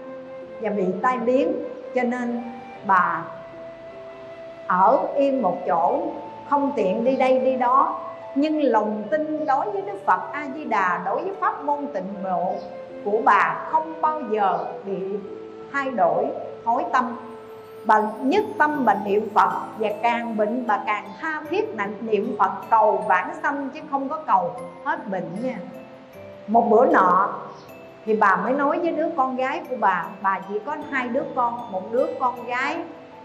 [0.61, 1.53] và bị tai biến,
[1.95, 2.43] cho nên
[2.85, 3.23] bà
[4.67, 6.01] ở yên một chỗ,
[6.49, 7.99] không tiện đi đây đi đó.
[8.35, 12.13] Nhưng lòng tin đối với Đức Phật A Di Đà đối với pháp môn tịnh
[12.23, 12.53] độ
[13.05, 14.97] của bà không bao giờ bị
[15.71, 16.25] thay đổi
[16.65, 17.15] thối tâm.
[17.85, 22.35] Bà nhất tâm bà niệm Phật và càng bệnh bà càng tha thiết nặng niệm
[22.39, 24.51] Phật cầu vãng sanh chứ không có cầu
[24.83, 25.55] hết bệnh nha.
[26.47, 27.29] Một bữa nọ
[28.05, 31.23] thì bà mới nói với đứa con gái của bà bà chỉ có hai đứa
[31.35, 32.77] con, một đứa con gái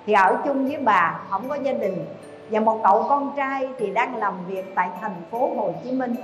[0.08, 2.06] thì ở chung với bà, không có gia đình.
[2.50, 6.14] Và một cậu con trai thì đang làm việc tại thành phố Hồ Chí Minh.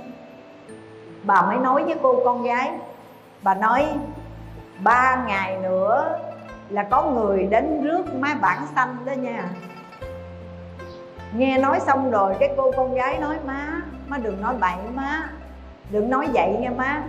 [1.23, 2.71] Bà mới nói với cô con gái,
[3.41, 3.85] bà nói,
[4.83, 6.19] ba ngày nữa
[6.69, 9.43] là có người đến rước má bản xanh đó nha.
[11.35, 15.29] Nghe nói xong rồi, cái cô con gái nói, má má đừng nói bậy má,
[15.89, 17.03] đừng nói vậy nha má.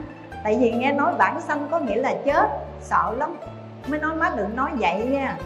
[0.45, 3.37] Tại vì nghe nói bản xanh có nghĩa là chết, sợ lắm.
[3.89, 5.37] Mới nói, má đừng nói vậy nha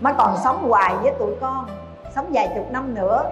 [0.00, 1.66] má còn sống hoài với tụi con,
[2.14, 3.24] sống vài chục năm nữa.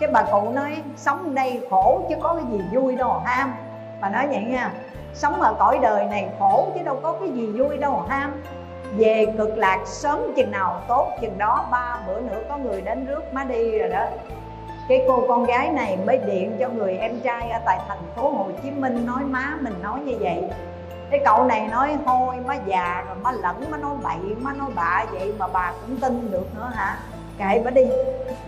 [0.00, 3.54] Cái bà cụ nói, sống đây khổ chứ có cái gì vui đâu, ham.
[4.00, 4.72] Bà nói vậy nha,
[5.14, 8.42] sống ở cõi đời này khổ chứ đâu có cái gì vui đâu, ham.
[8.96, 13.06] Về cực lạc sớm chừng nào, tốt chừng đó, ba bữa nữa có người đến
[13.06, 14.04] rước má đi rồi đó.
[14.88, 18.30] Cái cô con gái này mới điện cho người em trai ở tại thành phố
[18.30, 20.50] Hồ Chí Minh nói, má, mình nói như vậy
[21.10, 24.70] cái cậu này nói thôi má già rồi má lẫn má nói bậy má nói
[24.74, 26.98] bạ vậy mà bà cũng tin được nữa hả?
[27.38, 27.82] Kệ bà đi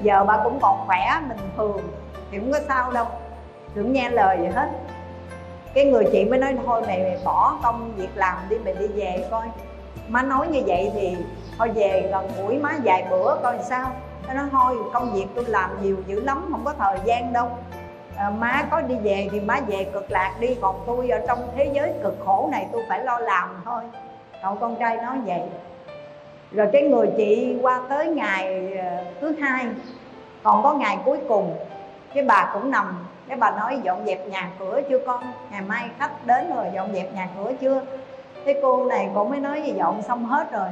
[0.03, 1.81] giờ bà cũng còn khỏe bình thường
[2.31, 3.07] thì cũng có sao đâu
[3.75, 4.69] đừng nghe lời gì hết.
[5.75, 8.87] Cái người chị mới nói thôi mày, mày bỏ công việc làm đi mày đi
[8.87, 9.47] về coi.
[10.09, 11.17] Má nói như vậy thì
[11.59, 13.93] thôi về gần buổi má vài bữa coi sao.
[14.29, 17.51] Nó nói thôi công việc tôi làm nhiều dữ lắm không có thời gian đâu
[18.17, 21.49] à, má có đi về thì má về cực lạc đi còn tôi ở trong
[21.57, 23.83] thế giới cực khổ này tôi phải lo làm thôi.
[24.43, 25.43] Cậu con trai nói vậy.
[26.53, 29.67] Rồi cái người chị qua tới ngày à, thứ hai
[30.43, 31.57] còn có ngày cuối cùng
[32.15, 35.23] cái bà cũng nằm cái bà nói dọn dẹp nhà cửa chưa con?
[35.51, 37.83] Ngày mai khách đến rồi dọn dẹp nhà cửa chưa?
[38.45, 40.69] Cái cô này cũng mới nói gì dọn xong hết rồi.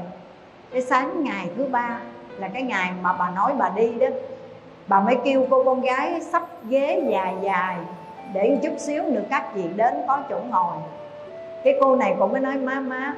[0.72, 1.98] Cái sáng ngày thứ ba
[2.38, 4.07] là cái ngày mà bà nói bà đi đó
[4.88, 7.77] bà mới kêu cô con gái sắp ghế dài dài
[8.33, 10.77] để chút xíu nữa các chị đến có chỗ ngồi.
[11.64, 13.14] Cái cô này cũng mới nói, má má,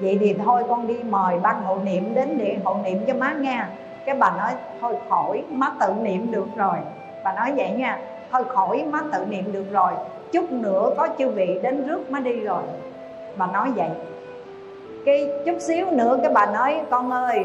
[0.00, 3.32] vậy thì thôi con đi mời ban hộ niệm đến để hộ niệm cho má
[3.32, 3.64] nghe.
[4.04, 6.76] Cái bà nói, thôi khỏi, má tự niệm được rồi.
[7.24, 7.98] Bà nói vậy nha,
[8.32, 9.92] thôi khỏi, má tự niệm được rồi,
[10.32, 12.62] chút nữa có chư vị đến rước má đi rồi.
[13.36, 13.88] Bà nói vậy.
[15.04, 17.44] Cái chút xíu nữa cái bà nói, con ơi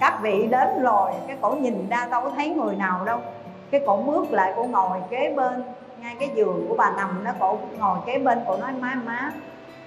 [0.00, 3.18] các vị đến rồi cái cổ nhìn ra đâu có thấy người nào đâu.
[3.70, 5.62] Cái cổ bước lại, cổ ngồi kế bên,
[6.00, 9.32] ngay cái giường của bà nằm nó cổ ngồi kế bên, cổ nói, má má,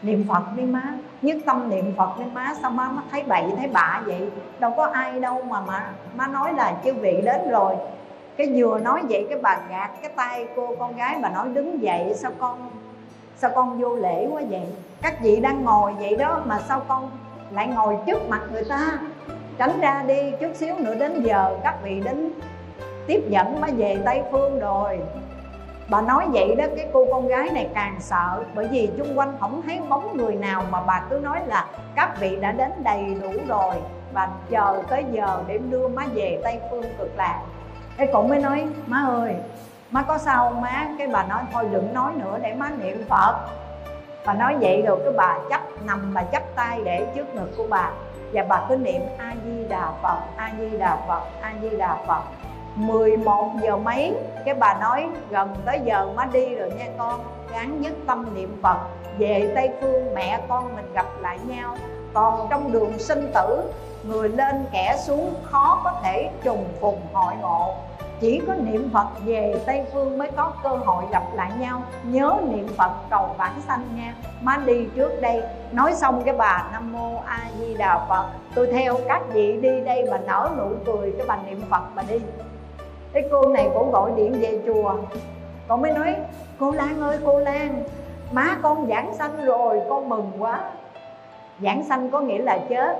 [0.01, 0.83] niệm phật đi, má.
[1.21, 4.29] Nhất tâm niệm phật đi, má, sao má má thấy bậy, thấy bạ vậy?
[4.59, 7.75] Đâu có ai đâu mà má má nói là chư vị đến rồi.
[8.37, 11.81] Cái vừa nói vậy, cái bà gạt cái tay cô, con gái bà nói, đứng
[11.81, 12.69] dậy, sao con
[13.37, 14.67] sao con vô lễ quá vậy?
[15.01, 17.11] Các vị đang ngồi vậy đó mà sao con
[17.51, 18.99] lại ngồi trước mặt người ta?
[19.61, 22.31] Tránh ra đi chút xíu nữa đến giờ các vị đến
[23.07, 24.99] tiếp dẫn mới về tây phương rồi.
[25.89, 29.33] Bà nói vậy đó, cái cô con gái này càng sợ, bởi vì chung quanh
[29.39, 33.15] không thấy bóng người nào mà bà cứ nói là các vị đã đến đầy
[33.21, 33.75] đủ rồi
[34.13, 37.41] và chờ tới giờ để đưa má về tây phương cực lạc.
[37.97, 39.35] Cái cũng mới nói, má ơi,
[39.91, 40.87] má có sao không má?
[40.97, 43.35] Cái bà nói, thôi đừng nói nữa để má niệm phật.
[44.25, 47.65] Bà nói vậy rồi cái bà chấp nằm, bà chấp tay để trước ngực của
[47.69, 47.91] bà
[48.33, 51.97] và bà cứ niệm a di đà phật, a di đà phật, a di đà
[52.07, 52.21] phật.
[52.75, 54.13] 11 giờ mấy?
[54.45, 57.19] Cái bà nói, gần tới giờ má đi rồi nha con.
[57.51, 58.77] Gắn nhất tâm niệm Phật.
[59.17, 61.77] Về Tây Phương, mẹ con mình gặp lại nhau.
[62.13, 67.33] Còn trong đường sinh tử, người lên kẻ xuống khó có thể trùng phùng hội
[67.41, 67.75] ngộ
[68.21, 71.81] chỉ có niệm Phật về Tây Phương mới có cơ hội gặp lại nhau.
[72.03, 74.15] Nhớ niệm Phật cầu vãng sanh nha.
[74.41, 78.25] Má đi trước đây, Nói xong cái bà Nam Mô A Di Đà Phật.
[78.55, 82.03] Tôi theo các vị đi đây mà nở nụ cười Cái bà niệm Phật mà
[82.09, 82.19] đi.
[83.13, 84.95] Cái cô này cũng gọi điện về chùa.
[85.67, 86.15] Cô mới nói,
[86.59, 87.83] Cô Lan ơi, cô Lan,
[88.31, 90.59] Má con giảng sanh rồi, con mừng quá.
[91.61, 92.97] Giảng sanh có nghĩa là chết.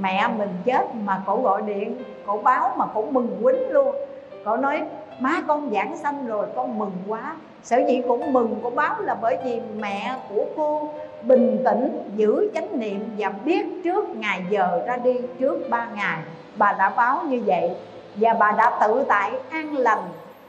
[0.00, 3.96] Mẹ mình chết mà cổ gọi điện, Cổ báo mà cổ mừng quýnh luôn
[4.44, 4.82] cậu nói,
[5.18, 7.36] má, con giảng sanh rồi, con mừng quá.
[7.62, 10.88] Sở dĩ cũng mừng của báo là bởi vì mẹ của cô
[11.22, 16.18] bình tĩnh, giữ chánh niệm và biết trước ngày giờ ra đi, trước ba ngày.
[16.56, 17.70] Bà đã báo như vậy
[18.16, 20.02] và bà đã tự tại an lành,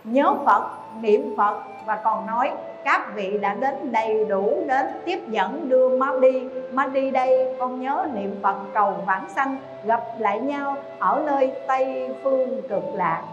[0.04, 0.64] nhớ phật,
[1.02, 2.52] niệm phật và còn nói,
[2.84, 6.50] các vị đã đến đầy đủ đến tiếp dẫn đưa má đi.
[6.72, 11.52] Má đi đây, con nhớ niệm phật cầu vãng sanh, gặp lại nhau ở nơi
[11.68, 13.24] tây phương cực lạc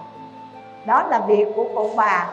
[0.88, 2.30] đó là việc của cụ bà.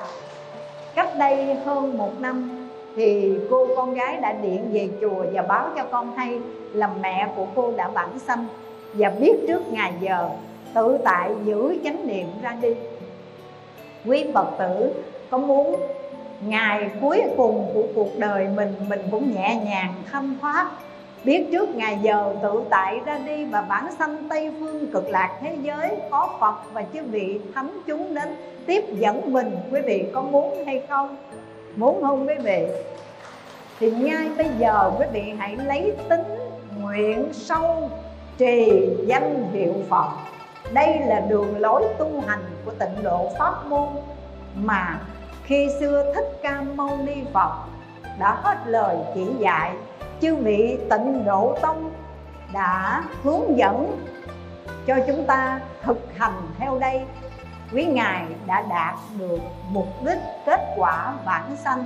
[0.95, 5.69] Cách đây hơn một năm thì cô con gái đã điện về chùa và báo
[5.75, 6.39] cho con hay
[6.73, 8.45] là mẹ của cô đã bản sanh.
[8.93, 10.29] Và biết trước ngày giờ,
[10.73, 12.75] tự tại giữ chánh niệm ra đi.
[14.05, 14.93] Quý phật tử,
[15.29, 15.75] có muốn
[16.41, 20.71] ngày cuối cùng của cuộc đời mình mình cũng nhẹ nhàng thanh thoát
[21.25, 25.37] biết trước ngày giờ tự tại ra đi và bản sanh tây phương cực lạc
[25.41, 28.35] thế giới có phật và chư vị thánh chúng đến
[28.65, 31.17] tiếp dẫn mình, quý vị có muốn hay không?
[31.75, 32.67] Muốn không quý vị?
[33.79, 36.23] Thì ngay bây giờ quý vị hãy lấy tính
[36.81, 37.89] nguyện sâu
[38.37, 40.09] trì danh hiệu phật.
[40.73, 43.87] Đây là đường lối tu hành của tịnh độ pháp môn.
[44.55, 44.99] Mà
[45.43, 47.51] khi xưa thích ca mâu ni phật
[48.19, 49.71] đã hết lời chỉ dạy
[50.21, 51.91] chư vị tịnh độ tông
[52.53, 54.01] đã hướng dẫn
[54.87, 57.01] cho chúng ta thực hành theo đây.
[57.73, 61.85] Quý ngài đã đạt được mục đích kết quả bản sanh.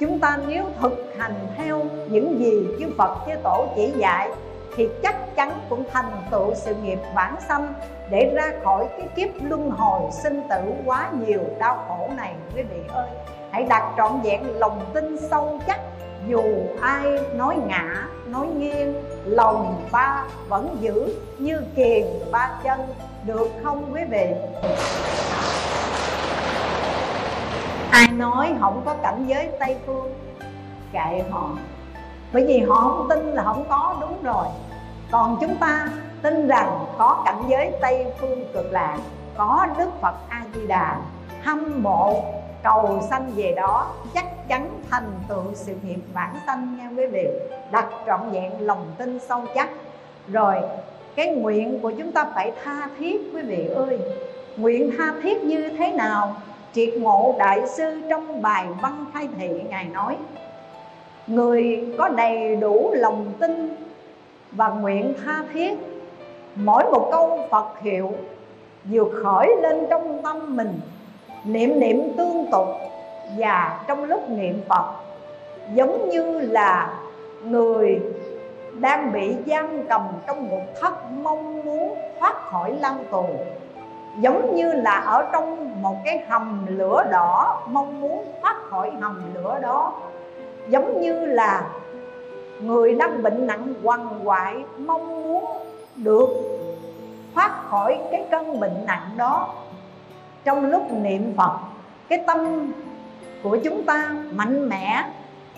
[0.00, 4.30] Chúng ta nếu thực hành theo những gì chư Phật, chư Tổ chỉ dạy,
[4.76, 7.74] thì chắc chắn cũng thành tựu sự nghiệp bản sanh
[8.10, 12.34] để ra khỏi cái kiếp luân hồi sinh tử quá nhiều đau khổ này.
[12.54, 13.08] Quý vị ơi,
[13.50, 15.80] hãy đặt trọn vẹn lòng tin sâu chắc
[16.28, 16.42] dù
[16.80, 22.80] ai nói ngã, nói nghiêng, lòng ba vẫn giữ như kiền ba chân,
[23.26, 24.26] được không quý vị?
[27.90, 30.14] Ai nói không có cảnh giới tây phương?
[30.92, 31.50] Kệ họ.
[32.32, 34.46] Bởi vì họ không tin là không có, đúng rồi.
[35.10, 35.88] Còn chúng ta
[36.22, 38.98] tin rằng có cảnh giới tây phương cực lạc
[39.36, 40.96] có đức phật a di đà
[41.42, 42.24] hâm mộ
[42.62, 47.28] cầu sanh về đó, chắc chắn thành tựu sự nghiệp vãng sanh nha quý vị.
[47.70, 49.70] Đặt trọn vẹn lòng tin sâu chắc.
[50.28, 50.54] Rồi,
[51.14, 53.98] cái nguyện của chúng ta phải tha thiết quý vị ơi.
[54.56, 56.34] Nguyện tha thiết như thế nào?
[56.72, 60.16] Triệt ngộ đại sư trong bài văn khai thị ngài nói,
[61.26, 63.76] người có đầy đủ lòng tin
[64.52, 65.78] và nguyện tha thiết,
[66.54, 68.12] mỗi một câu phật hiệu
[68.84, 70.80] vừa khởi lên trong tâm mình.
[71.44, 72.68] Niệm niệm tương tục
[73.36, 74.84] và trong lúc niệm phật,
[75.74, 76.92] giống như là
[77.42, 78.00] người
[78.72, 83.26] đang bị giam cầm trong một thất mong muốn thoát khỏi lăng tù,
[84.18, 89.22] giống như là ở trong một cái hầm lửa đỏ mong muốn thoát khỏi hầm
[89.34, 89.92] lửa đó,
[90.68, 91.62] giống như là
[92.60, 95.44] người đang bệnh nặng quằn quại mong muốn
[95.96, 96.28] được
[97.34, 99.48] thoát khỏi cái cơn bệnh nặng đó.
[100.44, 101.52] Trong lúc niệm phật,
[102.08, 102.72] cái tâm
[103.42, 105.04] của chúng ta, mạnh mẽ.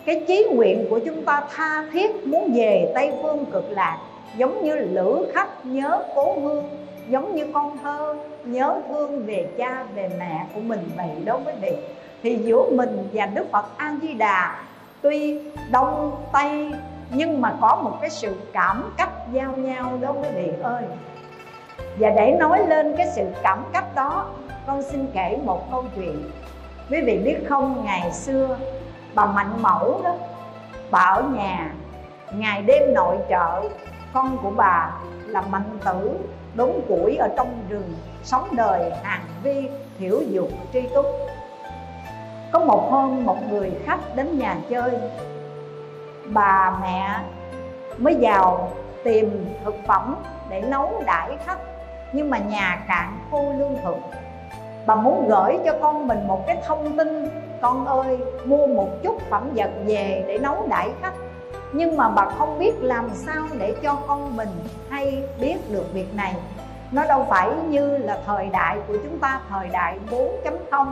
[0.07, 3.99] Cái chí nguyện của chúng ta tha thiết muốn về tây phương cực lạc,
[4.37, 6.64] giống như lữ khách nhớ cố hương,
[7.09, 8.14] giống như con thơ
[8.45, 11.73] nhớ thương về cha, về mẹ của mình vậy đó quý vị.
[12.23, 14.64] Thì giữa mình và đức phật a di đà
[15.01, 15.40] tuy
[15.71, 16.73] đông, tây,
[17.11, 20.83] nhưng mà có một cái sự cảm cách giao nhau đó quý vị ơi.
[21.99, 24.27] Và để nói lên cái sự cảm cách đó,
[24.66, 26.23] con xin kể một câu chuyện
[26.90, 28.59] quý vị biết không, ngày xưa,
[29.14, 30.14] bà mạnh mẫu đó,
[30.90, 31.73] bà ở nhà,
[32.35, 33.62] ngày đêm nội trợ,
[34.12, 34.90] con của bà
[35.27, 36.18] là mạnh tử
[36.55, 39.68] đốn củi ở trong rừng, sống đời hàng vi,
[39.99, 41.07] thiểu dục, tri túc.
[42.53, 44.90] Có một hôm, một người khách đến nhà chơi.
[46.27, 47.21] Bà mẹ
[47.99, 48.73] mới vào
[49.05, 50.16] tìm thực phẩm
[50.49, 51.59] để nấu đãi khách,
[52.12, 53.97] nhưng mà nhà cạn khô lương thực
[54.87, 57.29] bà muốn gửi cho con mình một cái thông tin.
[57.61, 61.14] Con ơi, mua một chút phẩm vật về để nấu đãi khách.
[61.73, 64.49] Nhưng mà bà không biết làm sao để cho con mình
[64.88, 66.35] hay biết được việc này.
[66.92, 70.87] Nó đâu phải như là thời đại của chúng ta, thời đại 4.0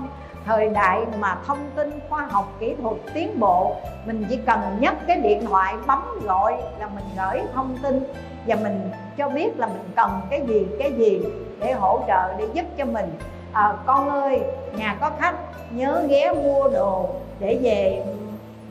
[0.46, 3.76] thời đại mà thông tin khoa học kỹ thuật tiến bộ.
[4.06, 8.04] Mình chỉ cần nhấc cái điện thoại bấm gọi là mình gửi thông tin.
[8.46, 11.22] Và mình cho biết là mình cần cái gì cái gì
[11.60, 13.18] để hỗ trợ, để giúp cho mình
[13.52, 14.40] à, con ơi
[14.76, 15.34] nhà có khách
[15.70, 17.08] nhớ ghé mua đồ
[17.38, 18.02] để về.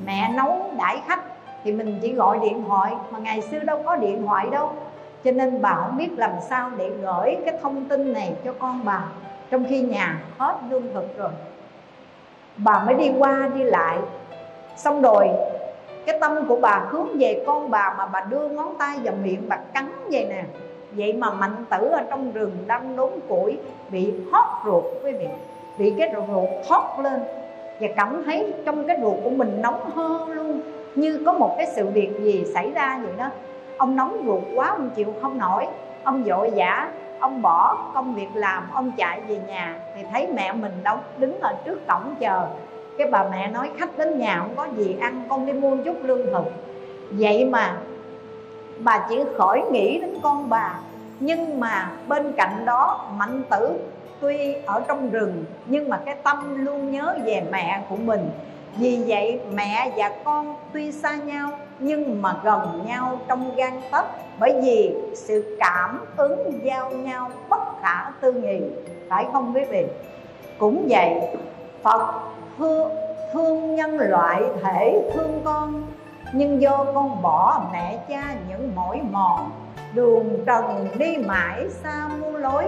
[0.06, 1.24] Mẹ nấu đãi khách
[1.64, 4.72] thì mình chỉ gọi điện thoại mà ngày xưa đâu có điện thoại đâu.
[5.24, 8.86] Cho nên bà không biết làm sao để gửi cái thông tin này cho con
[8.86, 9.04] bà
[9.50, 11.32] trong khi nhà hết lương thực rồi.
[12.58, 13.98] Bà mới đi qua đi lại.
[14.76, 15.30] Xong rồi
[16.06, 19.50] cái tâm của bà hướng về con bà mà bà đưa ngón tay vào miệng
[19.50, 20.44] bà cắn vậy nè
[20.92, 23.58] vậy mà mạnh tử ở trong rừng đang đốn củi,
[23.90, 25.28] bị hót ruột quý vị.
[25.78, 27.20] Bị cái ruột thoát lên.
[27.80, 30.62] Và cảm thấy trong cái ruột của mình nóng hơn luôn.
[30.96, 33.30] Như có một cái sự việc gì xảy ra vậy đó.
[33.78, 35.68] Ông nóng ruột quá, ông chịu không nổi.
[36.04, 39.80] Ông vội vã ông bỏ công việc làm, ông chạy về nhà.
[39.96, 42.48] Thì thấy mẹ mình đóng, đứng ở trước cổng chờ.
[42.98, 45.96] Cái bà mẹ nói, khách đến nhà không có gì ăn, con đi mua chút
[46.04, 46.46] lương thực.
[47.12, 47.78] Vậy mà
[48.80, 50.80] bà chỉ khỏi nghĩ đến con bà.
[51.20, 53.80] Nhưng mà bên cạnh đó mạnh tử
[54.22, 58.30] tuy ở trong rừng nhưng mà cái tâm luôn nhớ về mẹ của mình.
[58.78, 64.06] Vì vậy mẹ và con tuy xa nhau nhưng mà gần nhau trong gan tấc.
[64.40, 68.62] Bởi vì sự cảm ứng giao nhau bất khả tư nghị
[69.10, 69.86] phải không quý vị?
[70.58, 71.14] Cũng vậy
[71.84, 72.14] phật
[72.58, 72.90] thương,
[73.34, 75.84] thương nhân loại thể thương con
[76.34, 79.52] nhưng do con bỏ mẹ cha những mỏi mòn.
[79.94, 82.66] Đường trần đi mãi xa muôn lối,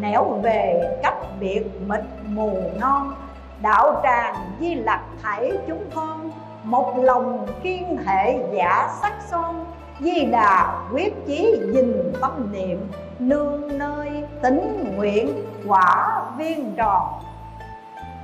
[0.00, 3.14] nẻo về cách biệt mịt mù non.
[3.62, 6.30] Đạo tràng di lặc thảy chúng con,
[6.62, 9.64] một lòng kiên hệ giả sắc son.
[10.00, 17.08] Di đà quyết chí dình tâm niệm, nương nơi tính nguyện quả viên tròn.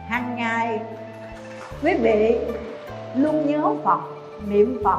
[0.07, 0.81] Hàng ngày,
[1.83, 2.38] quý vị
[3.14, 4.13] luôn nhớ phật
[4.48, 4.98] niệm phật.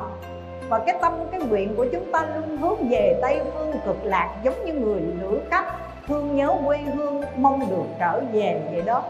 [0.70, 4.36] Và cái tâm, cái nguyện của chúng ta luôn hướng về tây phương cực lạc,
[4.44, 5.66] giống như người lửa cách,
[6.08, 9.04] thương nhớ quê hương, mong được trở về vậy đó.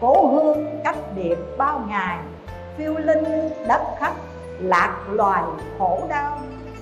[0.00, 2.18] Cố hương cách biệt bao ngày,
[2.76, 4.14] phiêu linh đất khách,
[4.58, 5.42] lạc loài
[5.78, 6.38] khổ đau.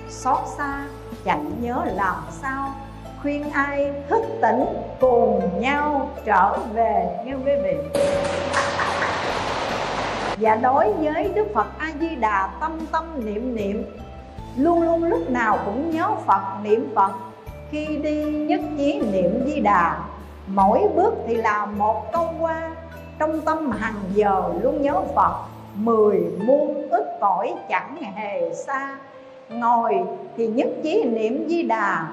[0.08, 0.84] Xót xa,
[1.24, 2.68] chẳng nhớ làm sao,
[3.22, 4.64] khuyên ai thức tỉnh
[5.00, 7.76] cùng nhau trở về nghe quý vị
[10.42, 13.84] và đối với đức phật a di đà tâm tâm niệm niệm,
[14.56, 17.10] luôn luôn lúc nào cũng nhớ phật, niệm phật.
[17.70, 19.98] Khi đi nhất trí niệm di đà
[20.46, 22.70] mỗi bước thì là một câu qua.
[23.18, 25.32] Trong tâm hàng giờ luôn nhớ phật,
[25.74, 28.96] mười muôn ức cõi chẳng hề xa.
[29.48, 29.94] Ngồi
[30.36, 32.08] thì nhất trí niệm di đà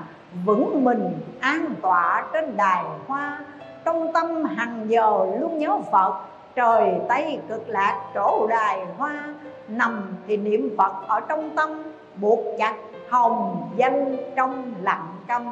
[0.45, 3.39] vững mình an tọa trên đài hoa.
[3.85, 6.13] Trong tâm hằng giờ luôn nhớ phật
[6.59, 9.33] trời tây cực lạc chỗ đài hoa,
[9.67, 11.83] nằm thì niệm phật ở trong tâm,
[12.15, 12.73] buộc chặt
[13.09, 15.51] hồng danh trong lặng câm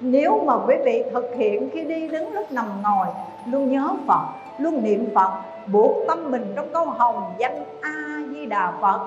[0.00, 3.06] nếu mà quý vị thực hiện khi đi đứng lúc nằm ngồi,
[3.46, 4.22] luôn nhớ phật,
[4.58, 5.30] luôn niệm phật,
[5.66, 7.94] buộc tâm mình trong câu hồng danh a
[8.30, 9.00] di đà phật.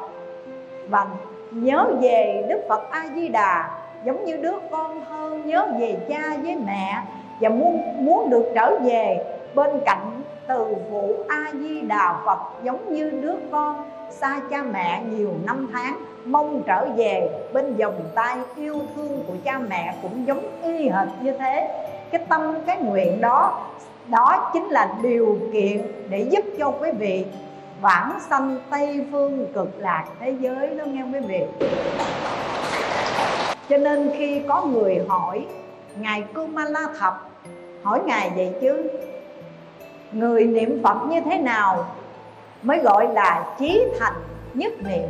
[0.90, 1.08] Và
[1.52, 3.70] nhớ về đức phật a di đà
[4.06, 7.02] giống như đứa con hơn nhớ về cha với mẹ,
[7.40, 10.21] và muốn muốn được trở về bên cạnh
[10.52, 15.70] từ phụ a di đà phật giống như đứa con xa cha mẹ nhiều năm
[15.74, 20.90] tháng, mong trở về bên vòng tay yêu thương của cha mẹ cũng giống y
[20.90, 21.86] hệt như thế.
[22.12, 23.62] Cái tâm, cái nguyện đó
[24.08, 27.26] đó chính là điều kiện để giúp cho quý vị
[27.82, 31.44] vãng sanh tây phương cực lạc thế giới đó nghe quý vị?
[33.70, 35.46] Cho nên khi có người hỏi,
[35.96, 37.30] ngài Kumala Thập,
[37.84, 38.84] hỏi ngài vậy chứ?
[40.12, 41.86] Người niệm phật như thế nào
[42.62, 44.14] mới gọi là chí thành
[44.54, 45.10] nhất niệm?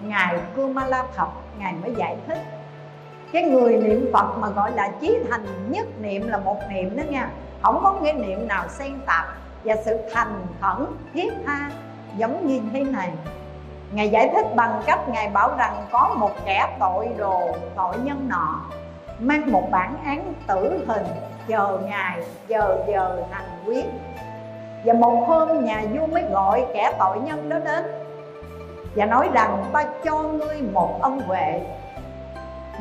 [0.00, 2.38] Ngài Kumala Thập ngài mới giải thích.
[3.32, 7.02] Cái người niệm phật mà gọi là chí thành nhất niệm là một niệm đó
[7.10, 7.30] nha.
[7.62, 9.24] Không có cái niệm nào xen tạp
[9.64, 11.70] và sự thành khẩn thiết tha
[12.16, 13.10] giống như thế này.
[13.92, 17.40] Ngài giải thích bằng cách Ngài bảo rằng có một kẻ tội đồ,
[17.76, 18.60] tội nhân nọ
[19.20, 21.06] Mang một bản án tử hình
[21.50, 23.84] chờ ngày giờ giờ hành quyết.
[24.84, 27.84] Và một hôm nhà vua mới gọi kẻ tội nhân đó đến
[28.94, 31.60] Và nói rằng ta cho ngươi một ân huệ.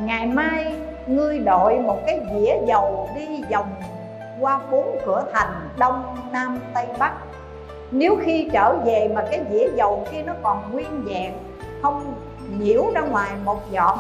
[0.02, 0.76] Ngày mai
[1.08, 3.74] ngươi đội một cái dĩa dầu đi vòng
[4.40, 7.14] qua bốn cửa thành Đông, Nam, Tây, Bắc.
[7.92, 11.34] Nếu khi trở về mà cái dĩa dầu kia nó còn nguyên vẹn
[11.82, 12.14] không
[12.60, 13.98] nhiễu ra ngoài một giọt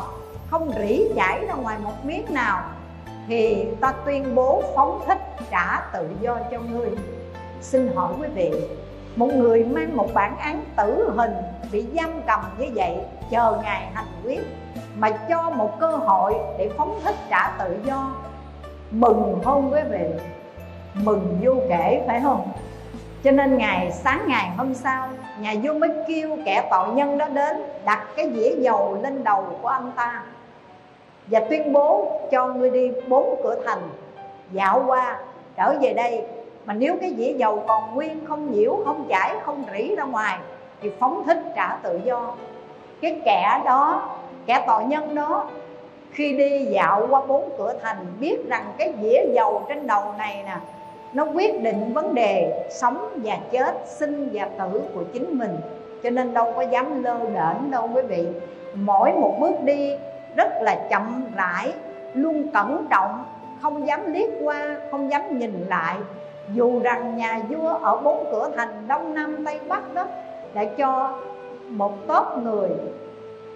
[0.49, 2.63] không rỉ chảy ra ngoài một miếng nào
[3.29, 5.17] thì ta tuyên bố phóng thích
[5.51, 6.89] trả tự do cho ngươi
[7.61, 8.51] xin hỏi quý vị,
[9.15, 11.33] một người mang một bản án tử hình
[11.71, 12.97] bị giam cầm như vậy,
[13.31, 14.41] chờ ngày hành quyết,
[14.97, 18.15] mà cho một cơ hội để phóng thích trả tự do,
[18.91, 20.05] mừng không quý vị?
[20.93, 22.51] Mừng vô kể, phải không?
[23.23, 25.09] Cho nên ngày, sáng ngày hôm sau,
[25.39, 29.45] nhà vua mới kêu kẻ tội nhân đó đến, đặt cái dĩa dầu lên đầu
[29.61, 30.23] của anh ta
[31.29, 33.81] và tuyên bố cho ngươi đi bốn cửa thành,
[34.51, 35.19] dạo qua,
[35.57, 36.21] trở về đây.
[36.65, 40.39] Mà nếu cái dĩa dầu còn nguyên, không nhiễu, không chảy, không rỉ ra ngoài,
[40.81, 42.33] thì phóng thích trả tự do.
[43.01, 44.09] Cái kẻ đó,
[44.45, 45.47] kẻ tội nhân đó,
[46.11, 50.43] khi đi dạo qua bốn cửa thành, biết rằng cái dĩa dầu trên đầu này
[50.45, 50.57] nè,
[51.13, 55.57] nó quyết định vấn đề sống và chết, sinh và tử của chính mình.
[56.03, 58.27] Cho nên đâu có dám lơ đễnh đâu quý vị.
[58.73, 59.97] Mỗi một bước đi
[60.39, 61.73] rất là chậm rãi,
[62.13, 63.25] luôn cẩn trọng,
[63.61, 65.95] không dám liếc qua, không dám nhìn lại.
[66.53, 70.05] Dù rằng nhà vua ở bốn cửa thành đông nam tây bắc đó
[70.53, 71.17] đã cho
[71.67, 72.69] một tốp người,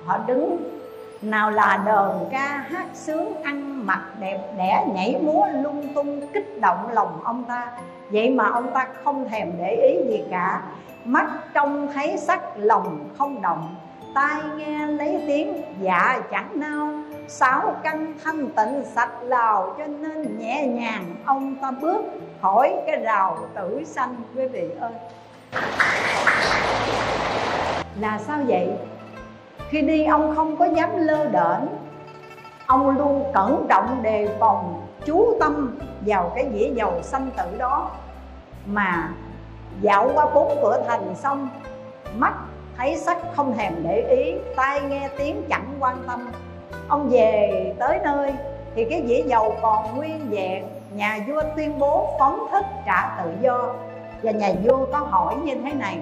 [0.05, 0.57] họ đứng.
[1.21, 6.61] Nào là đờn ca hát sướng ăn mặc đẹp đẽ, nhảy múa lung tung, kích
[6.61, 7.67] động lòng ông ta.
[8.09, 10.61] Vậy mà ông ta không thèm để ý gì cả.
[11.05, 13.75] Mắt trông thấy sắc lòng không động
[14.13, 15.63] tai nghe lấy tiếng.
[15.81, 16.89] Dạ chẳng nao
[17.27, 21.15] sáu căn thanh tịnh sạch lào cho nên nhẹ nhàng.
[21.25, 22.01] Ông ta bước
[22.41, 24.91] khỏi cái rào tử sanh quý vị ơi.
[27.99, 28.69] Là sao vậy?
[29.69, 31.67] Khi đi, ông không có dám lơ đễnh.
[32.67, 37.91] Ông luôn cẩn trọng đề phòng, chú tâm vào cái dĩa dầu sanh tử đó.
[38.65, 39.09] Mà
[39.81, 41.49] dạo qua bốn cửa thành xong,
[42.15, 42.33] mắt
[42.77, 46.31] thấy sắc không thèm để ý, tai nghe tiếng chẳng quan tâm
[46.87, 48.33] ông về tới nơi,
[48.75, 50.63] thì cái dĩa dầu còn nguyên vẹn,
[50.95, 53.73] nhà vua tuyên bố phóng thích trả tự do
[54.23, 55.99] và nhà vua có hỏi như thế này,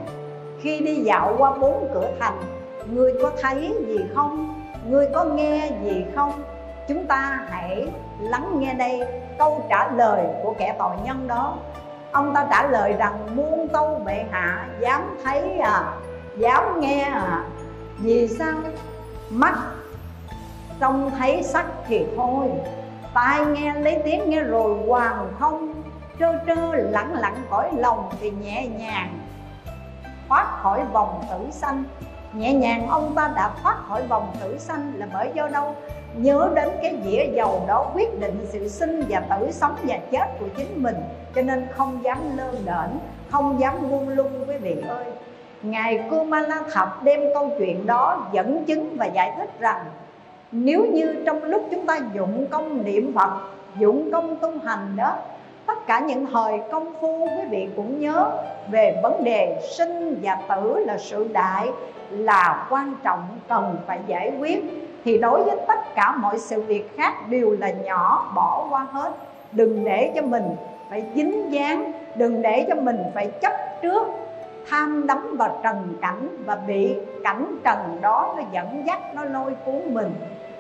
[0.62, 2.42] khi đi dạo qua bốn cửa thành
[2.86, 4.62] Ngươi có thấy gì không?
[4.90, 6.32] Ngươi có nghe gì không?
[6.88, 7.88] Chúng ta hãy
[8.20, 9.02] lắng nghe đây,
[9.38, 11.58] câu trả lời của kẻ tội nhân đó
[12.12, 15.94] Ông ta trả lời rằng, muôn tâu bệ hạ, dám thấy à
[16.38, 17.44] Dám nghe à?
[17.98, 18.58] Vì sao?
[19.30, 19.54] Mắt
[20.80, 22.50] trông thấy sắc thì thôi.
[23.14, 25.74] Tai nghe lấy tiếng nghe rồi hoàng không?
[26.20, 29.20] Trơ trơ lặng lặng cõi lòng thì nhẹ nhàng
[30.28, 31.84] Thoát khỏi vòng tử sanh.
[32.34, 35.76] Nhẹ nhàng ông ta đã thoát khỏi vòng tử sanh là bởi do đâu?
[36.16, 40.26] Nhớ đến cái dĩa dầu đó quyết định sự sinh và tử sống và chết
[40.40, 40.96] của chính mình.
[41.36, 43.00] Cho nên không dám lơ đễnh,
[43.32, 45.06] không dám buông lung, quý vị ơi
[45.64, 49.86] ngài Kumala Thập đem câu chuyện đó dẫn chứng và giải thích rằng,
[50.52, 53.30] nếu như trong lúc chúng ta dụng công niệm phật,
[53.80, 55.16] dụng công tu hành đó,
[55.66, 58.32] tất cả những thời công phu quý vị cũng nhớ
[58.72, 61.70] về vấn đề sinh và tử là sự đại
[62.10, 64.64] là quan trọng cần phải giải quyết,
[65.06, 69.12] thì đối với tất cả mọi sự việc khác đều là nhỏ, bỏ qua hết.
[69.52, 70.56] Đừng để cho mình
[70.90, 74.08] phải dính dáng, đừng để cho mình phải chấp trước
[74.70, 79.52] tham đắm vào trần cảnh và bị cảnh trần đó nó dẫn dắt, nó lôi
[79.66, 80.12] cuốn mình.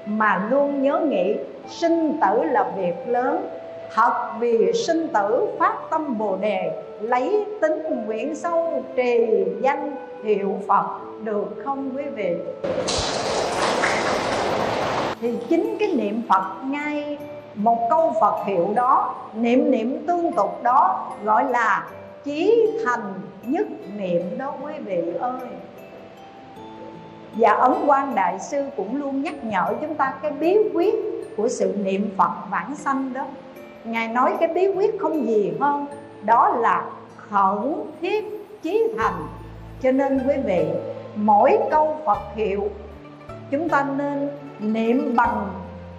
[0.06, 1.36] Mà luôn nhớ nghĩ,
[1.68, 3.50] sinh tử là việc lớn.
[3.94, 10.56] Thật vì sinh tử phát tâm bồ đề, lấy tính nguyện sâu trì danh hiệu
[10.68, 10.86] phật,
[11.24, 12.38] được không quý vị?
[15.22, 17.18] Thì chính cái niệm phật ngay
[17.56, 21.88] một câu phật hiệu đó, niệm niệm tương tục đó, gọi là
[22.24, 23.14] chí thành
[23.44, 23.68] nhất
[23.98, 25.40] niệm đó quý vị ơi.
[27.36, 30.96] Và ấn quan đại sư cũng luôn nhắc nhở chúng ta cái bí quyết
[31.38, 33.26] của sự niệm phật vãng sanh đó.
[33.84, 35.86] Ngài nói cái bí quyết không gì hơn,
[36.26, 36.86] đó là
[37.18, 38.26] khẩn thiết
[38.62, 39.28] chí thành.
[39.82, 40.66] Cho nên quý vị,
[41.16, 42.70] mỗi câu phật hiệu,
[43.52, 44.30] chúng ta nên
[44.60, 45.50] niệm bằng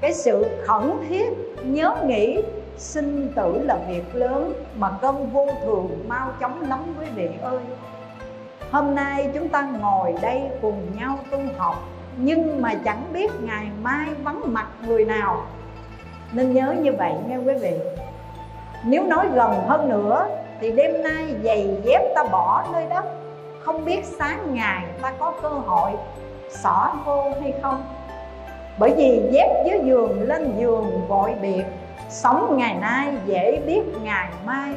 [0.00, 1.26] cái sự khẩn thiết
[1.64, 2.38] nhớ nghĩ
[2.76, 7.58] sinh tử là việc lớn mà công vô thường mau chóng lắm quý vị ơi.
[8.70, 11.74] Hôm nay chúng ta ngồi đây cùng nhau tu học,
[12.16, 15.36] nhưng mà chẳng biết ngày mai vắng mặt người nào.
[16.32, 17.78] Nên nhớ như vậy nghe quý vị.
[18.84, 20.26] Nếu nói gần hơn nữa,
[20.60, 23.04] thì đêm nay giày dép ta bỏ nơi đất
[23.64, 25.90] không biết sáng ngày ta có cơ hội
[26.50, 27.84] xỏ vô hay không.
[28.78, 31.64] Bởi vì dép dưới giường lên giường vội biệt
[32.12, 34.74] sống ngày nay dễ biết ngày mai.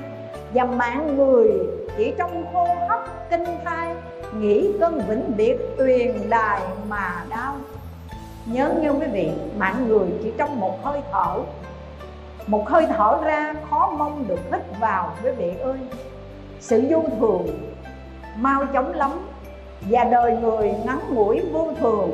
[0.54, 1.52] Và mạng người
[1.98, 3.96] chỉ trong hô hấp kinh thai
[4.38, 7.56] nghĩ cơn vĩnh biệt tuyền đài mà đau.
[8.46, 11.36] Nhớ như quý vị mạng người chỉ trong một hơi thở.
[12.48, 15.78] Một hơi thở ra khó mong được hít vào quý vị ơi.
[16.60, 17.48] Sự vô thường,
[18.38, 19.12] mau chóng lắm.
[19.90, 22.12] Và đời người ngắn ngủi vô thường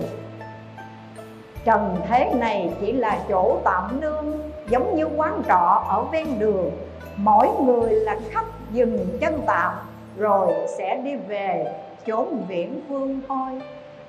[1.66, 6.72] trần thế này chỉ là chỗ tạm nương, giống như quán trọ ở ven đường.
[7.16, 9.74] Mỗi người là khách dừng chân tạm,
[10.18, 11.74] rồi sẽ đi về
[12.05, 13.62] chốn viễn phương thôi.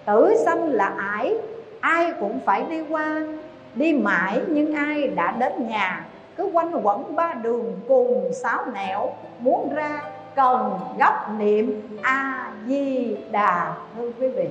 [0.04, 1.34] Tử sanh là ải,
[1.80, 3.22] ai cũng phải đi qua.
[3.74, 9.10] Đi mãi nhưng ai đã đến nhà, cứ quanh quẩn ba đường cùng sáu nẻo.
[9.38, 10.02] Muốn ra
[10.34, 14.48] cần gấp niệm a di đà, thưa quý vị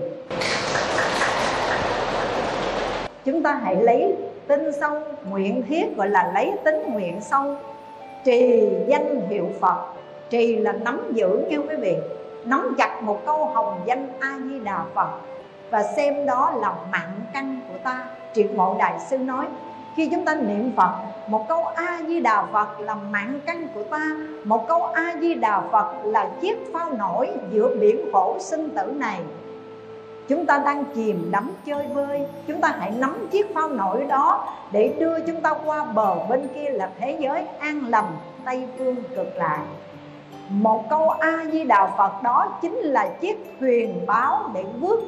[3.26, 4.16] chúng ta hãy lấy
[4.48, 5.00] tinh sâu,
[5.30, 7.56] nguyện thiết, gọi là lấy tính nguyện sâu.
[8.26, 9.86] Trì danh hiệu phật.
[10.30, 11.98] Trì là nắm giữ như quý vị,
[12.46, 15.10] nắm chặt một câu hồng danh a di đà phật.
[15.70, 18.06] Và xem đó là mạng căn của ta.
[18.34, 19.46] Triệt mộ đại sư nói,
[19.96, 20.92] khi chúng ta niệm phật,
[21.28, 24.10] một câu a di đà phật là mạng căn của ta.
[24.44, 28.94] Một câu a di đà phật là chiếc phao nổi giữa biển khổ sinh tử
[28.96, 29.20] này
[30.28, 32.26] chúng ta đang chìm đắm chơi vơi.
[32.48, 36.48] Chúng ta hãy nắm chiếc phao nổi đó để đưa chúng ta qua bờ bên
[36.56, 39.64] kia là thế giới an lành, tây phương cực lạc.
[40.50, 45.00] Một câu a di đà phật đó chính là chiếc thuyền báo để bước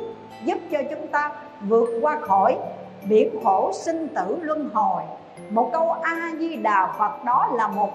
[0.43, 2.57] giúp cho chúng ta vượt qua khỏi
[3.09, 5.03] biển khổ sinh tử luân hồi.
[5.49, 7.89] Một câu a di đà phật đó là một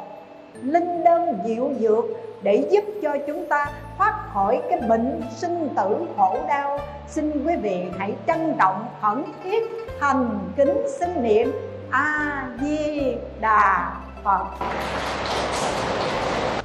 [0.62, 2.04] linh đơn diệu dược
[2.42, 6.78] để giúp cho chúng ta thoát khỏi cái bệnh sinh tử khổ đau
[7.08, 9.62] xin quý vị hãy trân trọng khẩn thiết
[10.00, 11.52] thành kính xin niệm
[11.90, 13.92] a di đà
[14.24, 14.44] phật.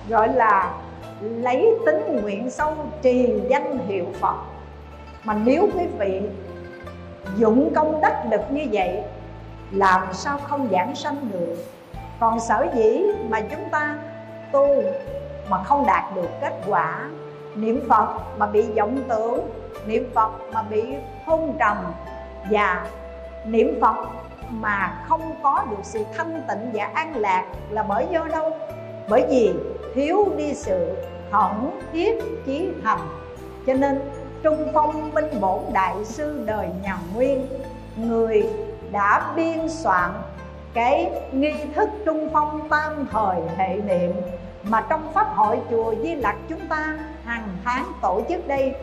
[0.09, 0.73] Gọi là
[1.21, 4.35] lấy tính nguyện sâu trì danh hiệu phật.
[5.23, 6.21] Mà nếu quý vị
[7.37, 9.01] dụng công đắc lực như vậy,
[9.71, 11.55] làm sao không giảng sanh được?
[12.19, 13.97] Còn sở dĩ mà chúng ta
[14.51, 14.67] tu
[15.49, 17.09] mà không đạt được kết quả
[17.55, 19.39] niệm phật mà bị vọng tưởng
[19.85, 20.83] niệm phật mà bị
[21.25, 21.77] hôn trầm
[22.51, 22.87] và
[23.45, 23.95] niệm phật
[24.49, 28.57] mà không có được sự thanh tịnh và an lạc là bởi do đâu?
[29.09, 29.53] Bởi vì
[29.95, 30.95] thiếu đi sự
[31.31, 33.07] thẩn thiết chí thành.
[33.67, 33.99] Cho nên
[34.43, 37.47] trung phong minh bổn đại sư đời nhà nguyên,
[37.95, 38.49] người
[38.91, 40.11] đã biên soạn
[40.73, 44.11] cái nghi thức trung phong tam thời hệ niệm
[44.63, 48.75] mà trong pháp hội chùa Di Lặc chúng ta hàng tháng tổ chức đây.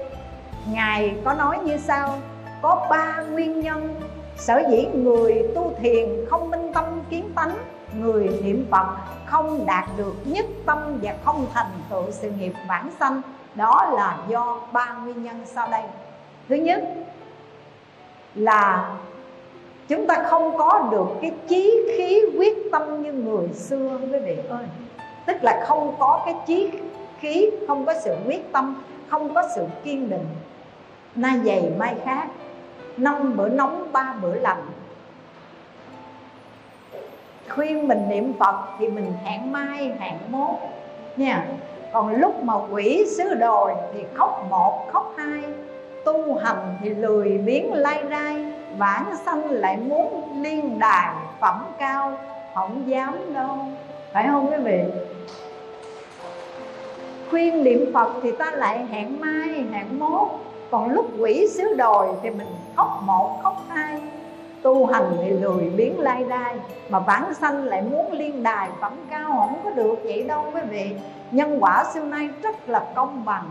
[0.68, 2.18] Ngài có nói như sau,
[2.62, 3.94] Có ba nguyên nhân.
[4.36, 7.54] Sở dĩ người tu thiền không minh tâm kiến tánh,
[7.98, 8.86] Người niệm Phật
[9.26, 13.22] không đạt được nhất tâm và không thành tựu sự nghiệp vãng sanh.
[13.54, 15.82] Đó là do ba nguyên nhân sau đây.
[16.48, 16.84] Thứ nhất
[18.34, 18.94] là
[19.88, 24.36] chúng ta không có được cái chí khí quyết tâm như người xưa, quý vị
[24.48, 24.64] ơi.
[25.26, 26.70] Tức là không có cái chí
[27.20, 30.26] khí, không có sự quyết tâm, không có sự kiên định
[31.14, 32.26] nay dày mai khác,
[32.96, 34.66] năm bữa nóng, ba bữa lạnh.
[37.48, 40.56] Khuyên mình niệm phật thì mình hẹn mai, hẹn mốt,
[41.16, 41.46] nha.
[41.92, 45.44] Còn lúc mà quỷ xứ đồi thì khóc một, khóc hai.
[46.04, 52.18] Tu hành thì lười biếng lai rai, vãng sanh lại muốn liên đài phẩm cao,
[52.54, 53.58] không dám đâu.
[54.12, 54.82] Phải không quý vị?
[57.30, 60.28] Khuyên niệm phật thì ta lại hẹn mai, hẹn mốt
[60.70, 64.00] còn lúc quỷ xứ đồi thì mình khóc một, khóc hai.
[64.62, 66.56] Tu hành thì lười biến lai đai
[66.88, 70.60] mà vãng sanh lại muốn liên đài phẩm cao không có được vậy đâu quý
[70.70, 70.90] vị.
[71.30, 73.44] Nhân quả xưa nay rất là công bằng.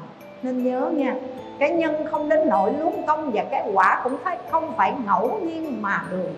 [0.43, 1.15] Nên nhớ nha,
[1.59, 5.39] cái nhân không đến nỗi luống công và cái quả cũng phải, không phải ngẫu
[5.39, 6.29] nhiên mà được.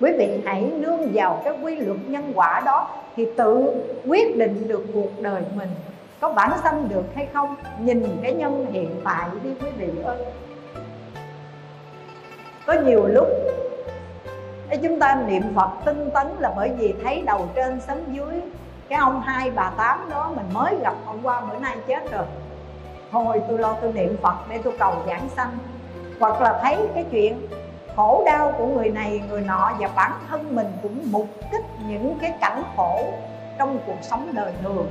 [0.00, 4.68] Quý vị hãy nương vào cái quy luật nhân quả đó thì tự quyết định
[4.68, 5.68] được cuộc đời mình
[6.24, 7.56] có bản sanh được hay không?
[7.78, 10.16] Nhìn cái nhân hiện tại đi quý vị ơi.
[12.66, 13.28] Có nhiều lúc
[14.68, 18.40] để chúng ta niệm phật tinh tấn là bởi vì thấy đầu trên sấm dưới.
[18.88, 22.24] Cái ông hai bà tám đó mình mới gặp hôm qua, bữa nay chết rồi.
[23.12, 25.58] Thôi tôi lo tôi niệm phật để tôi cầu giảng sanh.
[26.20, 27.46] Hoặc là thấy cái chuyện
[27.96, 32.18] khổ đau của người này, người nọ và bản thân mình cũng mục kích những
[32.20, 33.04] cái cảnh khổ
[33.58, 34.86] trong cuộc sống đời thường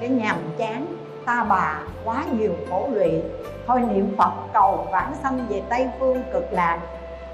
[0.00, 0.86] cái nhàm chán,
[1.24, 3.22] ta bà quá nhiều khổ lụy.
[3.66, 6.78] Thôi niệm phật cầu vãng sanh về tây phương cực lạc.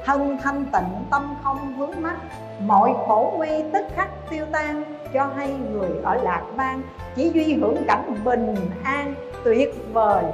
[0.04, 2.16] Thân thanh tịnh, tâm không vướng mắc.
[2.60, 6.82] Mọi khổ nguy tức khắc tiêu tan, cho hay người ở lạc bang
[7.16, 10.24] chỉ duy hưởng cảnh bình an, tuyệt vời.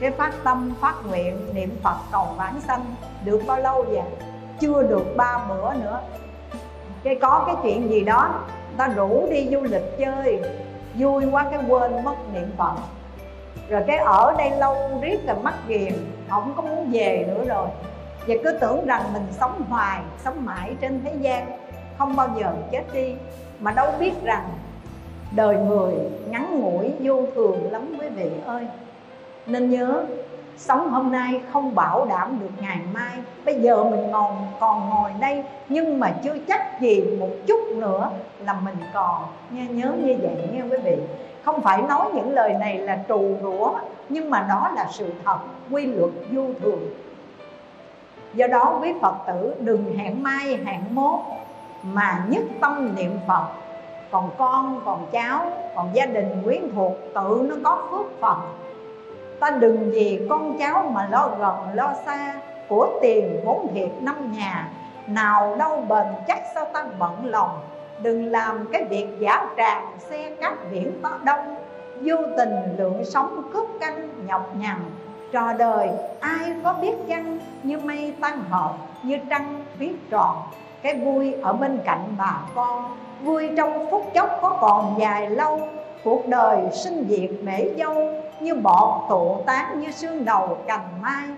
[0.00, 2.84] Cái phát tâm, phát nguyện, niệm phật cầu vãng sanh
[3.24, 4.02] được bao lâu vậy?
[4.60, 6.00] Chưa được ba bữa nữa.
[7.02, 8.34] Cái có cái chuyện gì đó,
[8.76, 10.40] ta rủ đi du lịch chơi
[10.98, 12.74] vui quá cái quên mất niệm phật.
[13.68, 15.92] Rồi cái ở đây lâu riết là mắc ghiền,
[16.28, 17.68] không có muốn về nữa rồi.
[18.26, 21.58] Và cứ tưởng rằng mình sống hoài, sống mãi trên thế gian,
[21.98, 23.14] không bao giờ chết đi.
[23.60, 24.48] Mà đâu biết rằng
[25.32, 25.94] đời người
[26.28, 28.66] ngắn ngủi vô thường lắm quý vị ơi.
[29.46, 30.04] Nên nhớ
[30.56, 33.12] sống hôm nay không bảo đảm được ngày mai.
[33.44, 38.10] Bây giờ mình còn còn ngồi đây, nhưng mà chưa chắc gì một chút nữa
[38.44, 39.22] là mình còn.
[39.50, 40.96] Nghe, nhớ như vậy nghe quý vị.
[41.44, 43.72] Không phải nói những lời này là trù rủa
[44.08, 45.38] nhưng mà đó là sự thật,
[45.70, 46.80] quy luật vô thường.
[48.34, 51.20] Do đó quý phật tử đừng hẹn mai, hẹn mốt,
[51.82, 53.44] mà nhất tâm niệm phật.
[54.10, 58.38] Còn con, còn cháu, còn gia đình quyến thuộc, tự nó có phước phần
[59.40, 62.34] ta đừng vì con cháu mà lo gần, lo xa,
[62.68, 64.68] của tiền vốn thiệt năm nhà.
[65.06, 67.58] Nào đâu bền chắc sao ta bận lòng.
[68.02, 71.56] Đừng làm cái việc giả tràng xe cát biển to đông.
[72.00, 74.76] Vô tình lượng sống cướp canh, nhọc nhằn.
[75.32, 75.88] Trò đời,
[76.20, 77.38] ai có biết chăng?
[77.62, 78.72] Như mây tan hợp
[79.02, 80.36] như trăng biết tròn.
[80.82, 85.60] Cái vui ở bên cạnh bà con, vui trong phút chốc có còn dài lâu.
[86.04, 91.28] Cuộc đời sinh diệt mễ dâu như bọt tụ tán như xương đầu cành mai,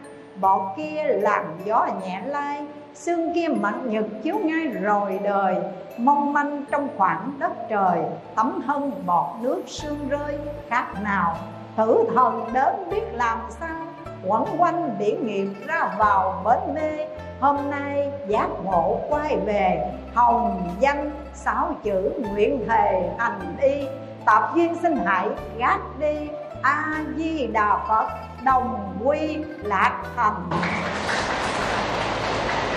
[0.41, 5.57] bọt kia làm gió nhẹ lai xương kia mặn nhật chiếu ngay rồi đời.
[5.99, 7.99] Mong manh trong khoảng đất trời,
[8.35, 10.39] tấm thân bọt nước sương rơi,
[10.69, 11.37] khác nào
[11.77, 13.87] tử thần đến biết làm sao.
[14.27, 17.07] Quẩn quanh biển nghiệp ra vào bến mê,
[17.41, 23.87] hôm nay giác ngộ quay về, hồng danh sáu chữ nguyện thề hành y.
[24.25, 25.29] Tạp duyên sinh hại
[25.59, 26.29] gác đi
[26.63, 28.07] a di đà phật,
[28.45, 30.51] đồng quy lạc thành.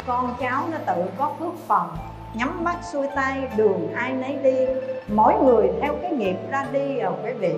[0.08, 1.88] Con cháu nó tự có phước phần,
[2.34, 4.56] nhắm mắt xuôi tay, đường ai nấy đi.
[5.08, 7.54] Mỗi người theo cái nghiệp ra đi à quý vị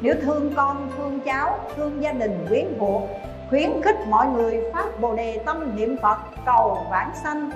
[0.00, 3.02] nếu thương con, thương cháu, thương gia đình, quyến thuộc,
[3.48, 7.50] khuyến khích mọi người phát bồ đề tâm niệm phật, cầu vãng sanh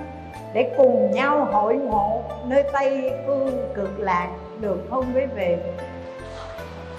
[0.54, 4.28] để cùng nhau hội ngộ nơi tây phương cực lạc
[4.60, 5.56] được không quý vị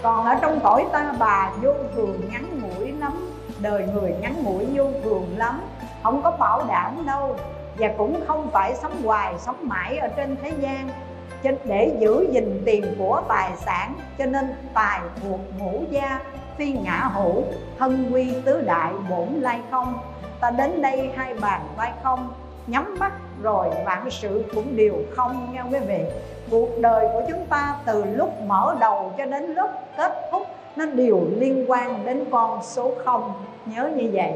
[0.04, 3.32] còn ở trong cõi ta, bà vô thường ngắn ngủi lắm.
[3.60, 5.62] Đời người ngắn ngủi vô thường lắm.
[6.04, 7.36] Không có bảo đảm đâu.
[7.78, 10.90] Và cũng không phải sống hoài, sống mãi ở trên thế gian.
[11.66, 16.20] Để giữ gìn tiền của tài sản, cho nên tài thuộc ngũ gia,
[16.58, 17.44] phi ngã hữu,
[17.80, 20.00] thân quy tứ đại bổn lai không.
[20.40, 22.34] Ta đến đây hai bàn vai không,
[22.68, 26.00] nhắm mắt rồi vạn sự cũng đều không nha quý vị
[26.52, 30.86] cuộc đời của chúng ta từ lúc mở đầu cho đến lúc kết thúc, nó
[30.86, 33.32] đều liên quan đến con số 0
[33.66, 34.32] nhớ như vậy.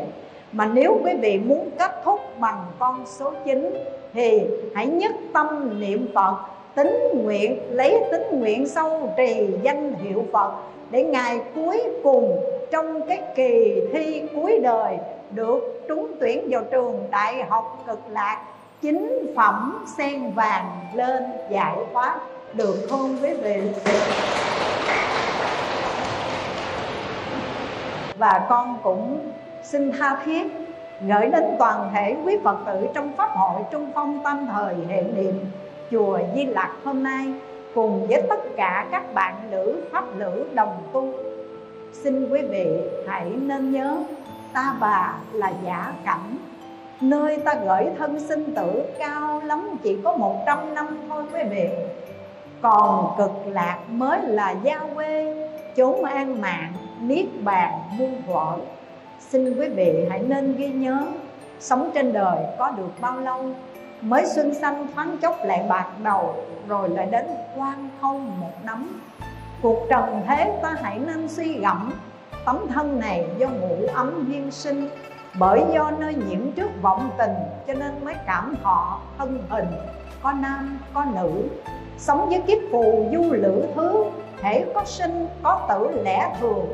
[0.52, 3.74] Mà nếu quý vị muốn kết thúc bằng con số 9
[4.14, 4.42] thì
[4.76, 6.36] hãy nhất tâm niệm Phật
[6.76, 10.52] tính nguyện, lấy tính nguyện sâu trì danh hiệu Phật,
[10.92, 14.98] để ngày cuối cùng trong cái kỳ thi cuối đời
[15.32, 18.46] được trúng tuyển vào trường đại học cực lạc
[18.84, 22.20] chính phẩm sen vàng lên giải thoát
[22.54, 23.62] được không quý vị.
[28.18, 29.32] Và con cũng
[29.64, 30.48] xin tha thiết
[31.02, 35.16] gửi đến toàn thể quý Phật tử trong Pháp hội Trung Phong Tam Thời Hiện
[35.16, 35.46] Niệm
[35.92, 37.34] Chùa Di Lạc hôm nay
[37.76, 41.14] cùng với tất cả các bạn nữ Pháp nữ đồng tu.
[41.94, 42.68] Xin quý vị
[43.08, 43.98] hãy nên nhớ,
[44.54, 46.38] ta bà là giả cảnh
[47.04, 51.70] Nơi ta gửi thân sinh tử cao lắm chỉ có 100 năm thôi quý vị.
[52.62, 55.36] Còn cực lạc mới là gia quê,
[55.76, 58.56] chốn an mạng, niết bàn, muôn thuở
[59.20, 61.06] xin quý vị hãy nên ghi nhớ,
[61.60, 63.46] sống trên đời có được bao lâu,
[64.02, 66.36] mới xuân xanh thoáng chốc lại bạc đầu,
[66.68, 67.26] rồi lại đến
[67.58, 69.02] quan không một nắm
[69.62, 71.94] cuộc trần thế ta hãy nên suy gẫm,
[72.46, 74.90] tấm thân này do ngủ ấm duyên sinh
[75.40, 77.34] bởi do nơi nhiễm trước vọng tình,
[77.68, 79.68] cho nên mới cảm thọ thân hình.
[80.24, 81.44] Có nam, có nữ.
[81.98, 84.06] Sống với kiếp phù, du lữ thứ.
[84.42, 86.66] Thể có sinh, có tử, lẽ thường.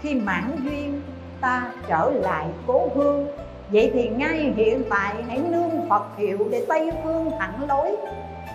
[0.00, 1.02] Khi mãn duyên,
[1.40, 3.26] ta trở lại cố hương.
[3.72, 7.96] Vậy thì ngay hiện tại, hãy nương phật hiệu để tây phương thẳng lối.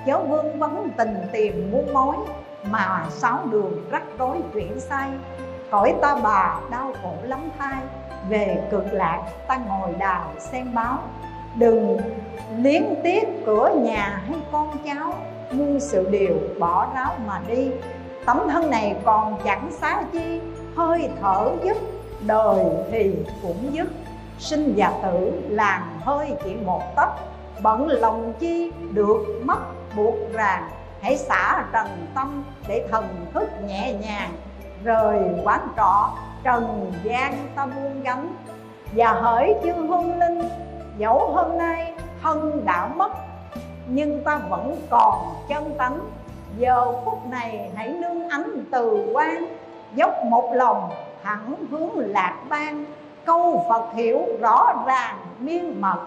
[0.05, 2.15] Chớ vương vấn tình tìm muôn mối,
[2.69, 5.09] mà sáu đường rắc rối chuyển sai.
[5.71, 7.81] Cõi ta bà đau khổ lắm thai
[8.29, 10.97] về cực lạc, ta ngồi đào sen báo.
[11.55, 11.97] Đừng
[12.57, 15.13] liến tiếc cửa nhà hay con cháu
[15.51, 17.71] muôn sự điều bỏ ráo mà đi.
[18.25, 20.41] Tấm thân này còn chẳng xá chi,
[20.75, 21.77] hơi thở dứt,
[22.21, 23.87] đời thì cũng dứt.
[24.39, 27.09] Sinh và tử làng hơi chỉ một tấc,
[27.61, 29.59] bận lòng chi được mất
[29.95, 30.69] buộc ràng.
[31.01, 34.31] Hãy xả trần tâm để thần thức nhẹ nhàng,
[34.83, 36.11] rời quán trọ
[36.45, 38.35] trần gian ta buông gánh
[38.95, 40.41] và hỡi chư hương linh,
[40.97, 43.11] dẫu hôm nay thân đã mất,
[43.87, 45.13] nhưng ta vẫn còn
[45.49, 45.99] chân tánh.
[46.57, 49.45] Giờ phút này hãy nương ánh từ quan
[49.95, 50.89] dốc một lòng
[51.23, 52.85] thẳng hướng lạc ban
[53.25, 55.99] câu phật hiểu rõ ràng miên mật,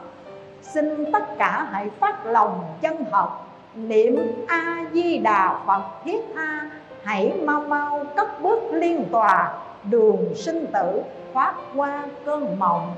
[0.63, 3.29] xin tất cả hãy phát lòng chân thật.
[3.75, 6.71] Niệm a di đà phật thiết tha,
[7.05, 9.55] hãy mau mau cất bước liên tòa
[9.85, 11.03] đường sinh tử
[11.35, 12.95] thoát qua cơn mộng.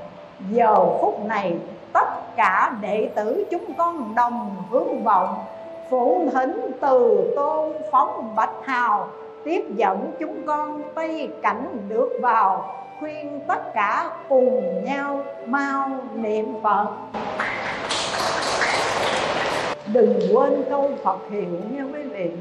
[0.49, 1.57] Giờ phút này,
[1.93, 5.43] tất cả đệ tử chúng con đồng hướng vọng.
[5.89, 9.07] Phụng thỉnh từ tôn phóng bạch hào,
[9.43, 12.75] tiếp dẫn chúng con tây cảnh được vào.
[12.99, 16.87] Khuyên tất cả cùng nhau mau niệm phật.
[19.93, 22.31] Đừng quên câu phật hiệu nha quý vị.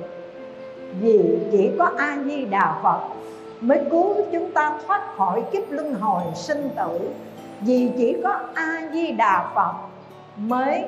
[1.01, 3.01] Vì chỉ có a di đà phật
[3.61, 7.11] mới cứu chúng ta thoát khỏi kiếp luân hồi sinh tử.
[7.61, 9.73] Vì chỉ có a di đà phật
[10.37, 10.85] mới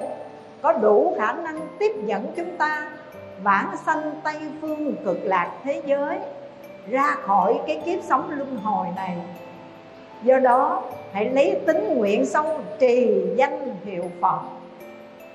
[0.62, 2.90] có đủ khả năng tiếp dẫn chúng ta
[3.42, 6.18] vãng sanh tây phương cực lạc thế giới
[6.90, 9.16] ra khỏi cái kiếp sống luân hồi này.
[10.22, 14.40] Do đó, hãy lấy tính nguyện sâu trì danh hiệu phật.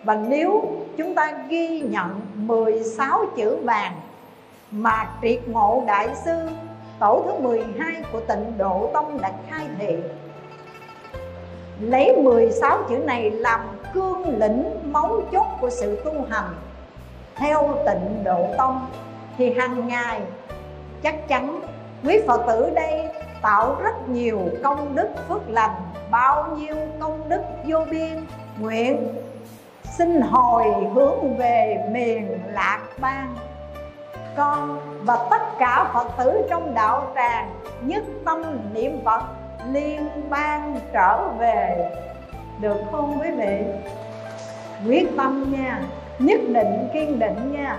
[0.04, 0.66] Và nếu
[0.98, 3.94] chúng ta ghi nhận 16 chữ vàng
[4.72, 6.48] mà triệt ngộ đại sư
[7.00, 9.98] tổ thứ 12 của tịnh độ tông đã khai thị
[11.80, 13.60] lấy 16 chữ này làm
[13.94, 16.56] cương lĩnh máu chốt của sự tu hành.
[17.36, 18.86] Theo tịnh độ tông
[19.38, 20.22] thì hàng ngày
[21.04, 21.62] chắc chắn
[22.04, 23.08] quý phật tử đây
[23.42, 25.76] tạo rất nhiều công đức phước lành,
[26.12, 28.26] bao nhiêu công đức vô biên,
[28.60, 29.08] nguyện
[29.98, 33.36] xin hồi hướng về miền lạc bang
[34.38, 37.50] con và tất cả phật tử trong đạo tràng
[37.82, 38.42] nhất tâm
[38.74, 39.22] niệm phật
[39.72, 41.92] liên bang trở về.
[42.62, 43.64] Được không quý vị?
[44.88, 45.82] Quyết tâm nha,
[46.20, 47.78] nhất định kiên định nha.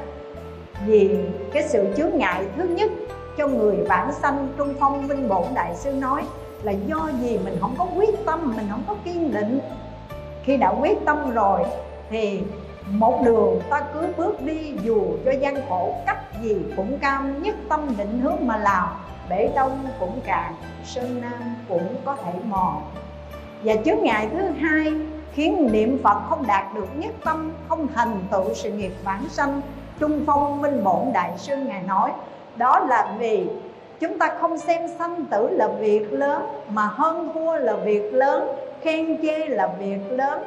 [0.87, 1.19] Vì
[1.53, 2.91] cái sự chướng ngại thứ nhất
[3.39, 6.23] cho người vãng sanh trung phong minh bổn đại sư nói
[6.63, 9.61] là do gì mình không có quyết tâm, mình không có kiên định.
[10.43, 11.61] Khi đã quyết tâm rồi
[12.11, 12.43] thì
[12.93, 17.55] một đường ta cứ bước đi dù cho gian khổ, cách gì cũng cam nhất
[17.69, 18.89] tâm định hướng mà làm.
[19.31, 22.83] Bể đông cũng cạn, sơn nam cũng có thể mòn.
[23.63, 24.93] Và chướng ngại thứ hai,
[25.33, 29.61] khiến niệm phật không đạt được nhất tâm, không thành tựu sự nghiệp vãng sanh.
[30.01, 32.11] Trung phong minh bổn đại sư ngài nói,
[32.57, 33.47] đó là vì
[34.01, 38.49] chúng ta không xem sanh tử là việc lớn, mà hơn thua là việc lớn,
[38.83, 40.43] khen chê là việc lớn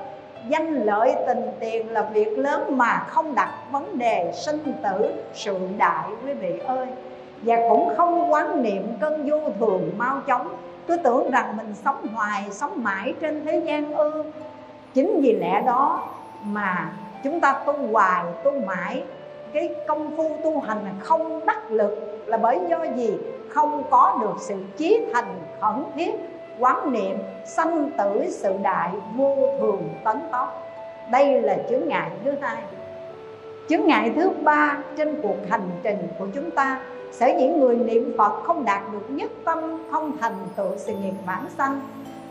[0.49, 5.57] danh lợi tình tiền là việc lớn mà không đặt vấn đề sinh tử sự
[5.77, 6.87] đại, quý vị ơi.
[7.41, 10.47] Và cũng không quán niệm cơn vô thường mau chóng.
[10.87, 14.23] Cứ tưởng rằng mình sống hoài, sống mãi trên thế gian ư.
[14.93, 16.03] Chính vì lẽ đó
[16.43, 16.91] mà
[17.23, 19.03] chúng ta tu hoài, tu mãi,
[19.53, 23.17] cái công phu tu hành không đắc lực là bởi do gì?
[23.49, 26.30] Không có được sự chí thành khẩn thiết
[26.61, 30.63] quán niệm sanh tử sự đại vô thường tấn tốc.
[31.11, 32.63] Đây là chướng ngại thứ hai.
[33.69, 36.81] Chướng ngại thứ ba trên cuộc hành trình của chúng ta,
[37.11, 39.59] sở dĩ người niệm phật không đạt được nhất tâm,
[39.91, 41.79] không thành tựu sự nghiệp bản sanh.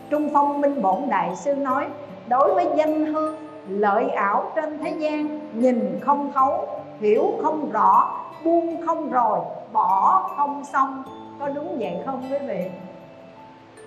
[0.09, 1.85] Trung phong minh bổn đại sư nói,
[2.27, 3.35] đối với danh hư,
[3.67, 6.67] lợi ảo trên thế gian, nhìn không thấu,
[6.99, 9.39] hiểu không rõ, buông không rồi,
[9.73, 11.03] bỏ không xong.
[11.39, 12.69] Có đúng vậy không quý vị?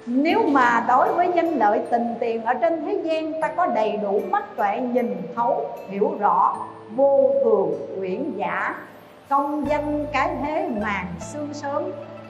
[0.07, 3.97] Nếu mà đối với danh lợi tình tiền ở trên thế gian, ta có đầy
[3.97, 6.57] đủ mắt tuệ nhìn thấu, hiểu rõ,
[6.97, 8.75] vô thường quyển giả.
[9.29, 11.83] Công danh cái thế màn xương sớm,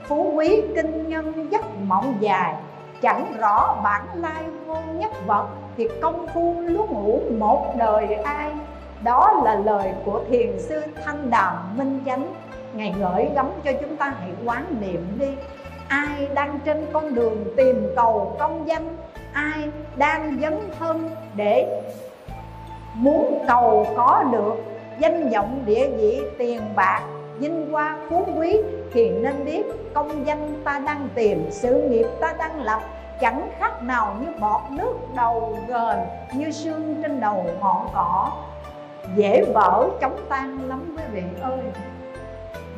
[0.09, 2.55] phú quý kinh nhân giấc mộng dài.
[3.03, 5.47] Chẳng rõ bản lai vô nhất vật
[5.77, 8.51] thì công phu lúc ngủ một đời ai.
[9.03, 12.35] Đó là lời của thiền sư thanh đàm minh chánh.
[12.75, 15.29] Ngài gửi gắm cho chúng ta hãy quán niệm đi
[15.95, 18.97] ai đang trên con đường tìm cầu công danh?
[19.33, 21.83] Ai đang dấn thân để
[22.95, 24.55] muốn cầu có được?
[24.99, 27.03] Danh vọng địa vị tiền bạc,
[27.39, 28.61] vinh hoa phú quý
[28.93, 29.63] thì nên biết
[29.95, 32.81] công danh ta đang tìm, sự nghiệp ta đang lập.
[33.21, 35.99] Chẳng khác nào như bọt nước đầu gờn,
[36.35, 38.33] như sương trên đầu ngọn cỏ.
[39.17, 41.59] Dễ vỡ chóng tan lắm quý vị ơi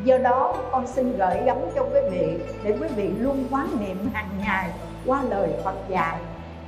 [0.04, 4.10] do đó, con xin gửi gắm cho quý vị để quý vị luôn quán niệm
[4.14, 4.68] hàng ngày
[5.06, 6.16] qua lời Phật dạy.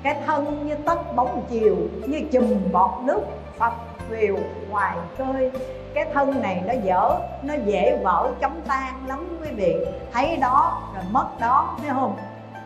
[0.03, 1.76] Cái thân như tất bóng chiều,
[2.07, 3.20] như chùm bọt nước,
[3.59, 3.72] Phật
[4.09, 4.37] phiều
[4.70, 5.51] ngoài khơi.
[5.95, 9.76] Cái thân này nó dở, nó dễ vỡ chóng tan lắm quý vị.
[10.12, 12.16] Thấy đó rồi mất đó, thấy không?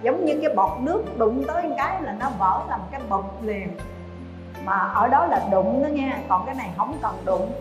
[0.03, 3.25] Giống như cái bọt nước đụng tới một cái là nó vỡ làm cái bọt
[3.43, 3.69] liền.
[4.65, 7.53] Mà ở đó là đụng đó nha, còn cái này không cần đụng.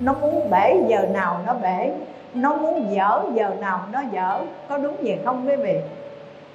[0.00, 1.92] Nó muốn bể giờ nào nó bể
[2.34, 5.80] nó muốn dở giờ nào nó dở, có đúng vậy không quý vị?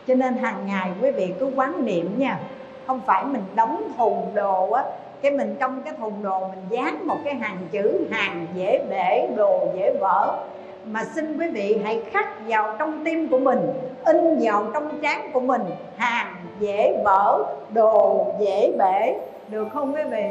[0.07, 2.39] Cho nên hàng ngày quý vị cứ quán niệm nha.
[2.87, 4.83] Không phải mình đóng thùng đồ á,
[5.21, 9.29] cái mình trong cái thùng đồ mình dán một cái hàng chữ, hàng dễ bể,
[9.35, 10.37] đồ dễ vỡ.
[10.85, 13.59] Mà xin quý vị hãy khắc vào trong tim của mình,
[14.05, 15.61] in vào trong trán của mình,
[15.97, 19.15] hàng dễ vỡ, đồ dễ bể.
[19.47, 20.23] Được không quý vị?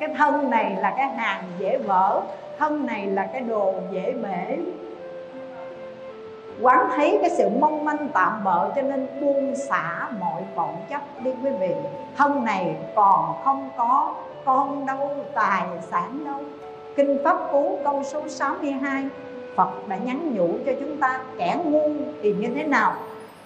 [0.00, 2.20] Cái thân này là cái hàng dễ vỡ
[2.58, 4.58] thân này là cái đồ dễ bể.
[6.60, 11.02] Quán thấy cái sự mong manh tạm bợ cho nên buông xả mọi vọng chấp
[11.24, 11.74] đi quý vị.
[12.16, 16.40] Thân này còn không có con đâu, tài sản đâu.
[16.96, 19.08] Kinh pháp cú câu số 62
[19.56, 21.90] Phật đã nhắn nhủ cho chúng ta kẻ ngu
[22.22, 22.94] thì như thế nào?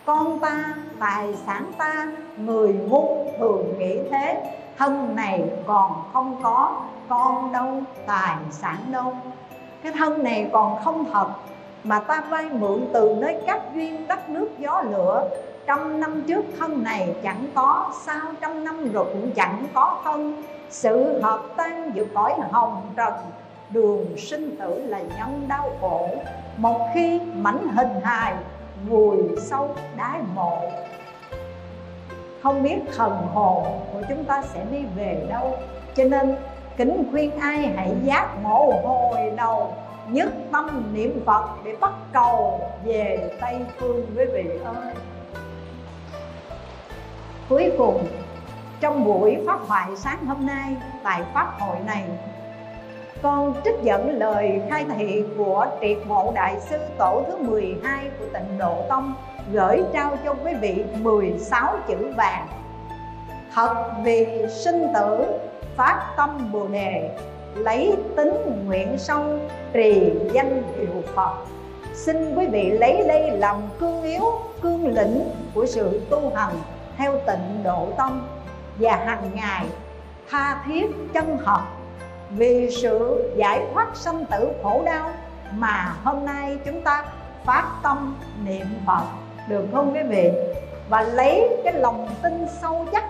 [0.04, 4.42] Con ta, tài sản ta, người ngu thường nghĩ thế
[4.82, 9.14] thân này còn không có, con đâu, tài sản đâu.
[9.82, 11.26] Cái thân này còn không thật,
[11.84, 15.28] mà ta vay mượn từ nơi các duyên đất nước gió lửa.
[15.66, 20.42] Trăm năm trước thân này chẳng có, sao trăm năm rồi cũng chẳng có thân?
[20.70, 23.14] Sự hợp tan giữa cõi hồng trần,
[23.70, 26.08] đường sinh tử là nhân đau khổ.
[26.56, 28.34] Một khi mảnh hình hài
[28.88, 30.62] vùi sâu đáy mộ
[32.42, 35.58] không biết thần hồn của chúng ta sẽ đi về đâu.
[35.94, 36.36] Cho nên,
[36.76, 39.74] kính khuyên ai hãy giác ngộ hồi đầu
[40.08, 44.94] nhất tâm niệm phật để bắt cầu về tây phương quý vị ơi.
[47.48, 48.06] Cuối cùng,
[48.80, 52.04] trong buổi pháp thoại sáng hôm nay, tại pháp hội này
[53.22, 58.24] con trích dẫn lời khai thị của triệt mộ đại sư tổ thứ 12 của
[58.32, 59.14] tịnh độ tông,
[59.52, 62.46] gửi trao cho quý vị 16 chữ vàng.
[63.54, 65.24] Thật vì sinh tử,
[65.76, 67.10] phát tâm bồ đề,
[67.54, 69.24] lấy tính nguyện sâu,
[69.72, 71.34] trì danh hiệu phật.
[71.94, 74.22] Xin quý vị lấy đây làm cương yếu,
[74.62, 76.54] cương lĩnh của sự tu hành
[76.96, 78.28] theo tịnh độ tông
[78.78, 79.66] và hàng ngày
[80.30, 81.60] tha thiết chân thật
[82.36, 85.10] vì sự giải thoát sanh tử khổ đau
[85.56, 87.04] mà hôm nay chúng ta
[87.44, 89.02] phát tâm niệm phật,
[89.48, 90.30] được không quý vị?
[90.88, 93.04] Và lấy cái lòng tin sâu chắc,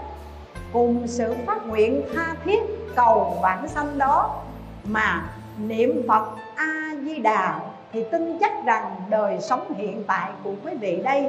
[0.72, 2.60] cùng sự phát nguyện tha thiết
[2.96, 4.40] cầu bản sanh đó
[4.84, 5.22] mà
[5.58, 6.24] niệm phật
[6.56, 7.60] a di đà
[7.92, 11.28] thì tin chắc rằng đời sống hiện tại của quý vị đây,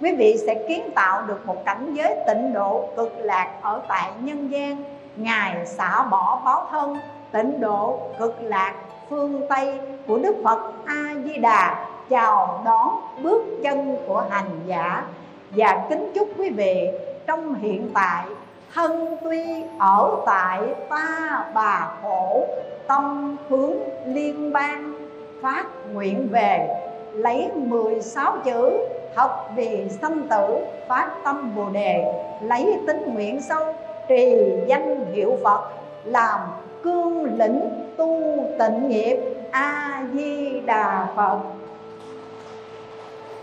[0.00, 4.10] quý vị sẽ kiến tạo được một cảnh giới tịnh độ cực lạc ở tại
[4.20, 4.84] nhân gian.
[5.16, 6.98] Ngài xả bỏ báo thân
[7.32, 8.74] tịnh độ cực lạc
[9.10, 15.04] phương tây của đức phật a di đà chào đón bước chân của hành giả.
[15.50, 16.88] Và kính chúc quý vị
[17.26, 18.26] trong hiện tại,
[18.74, 22.46] thân tuy ở tại ta bà khổ,
[22.86, 23.72] tâm hướng
[24.06, 24.94] liên bang,
[25.42, 26.68] phát nguyện về,
[27.12, 28.78] lấy 16 chữ
[29.14, 30.58] học vì sanh tử,
[30.88, 32.04] phát tâm bồ đề,
[32.42, 33.74] lấy tính nguyện sâu,
[34.08, 35.60] trì danh hiệu phật,
[36.04, 36.40] làm
[36.86, 37.60] cương lĩnh
[37.96, 39.16] tu tịnh nghiệp
[39.50, 41.38] a di đà phật.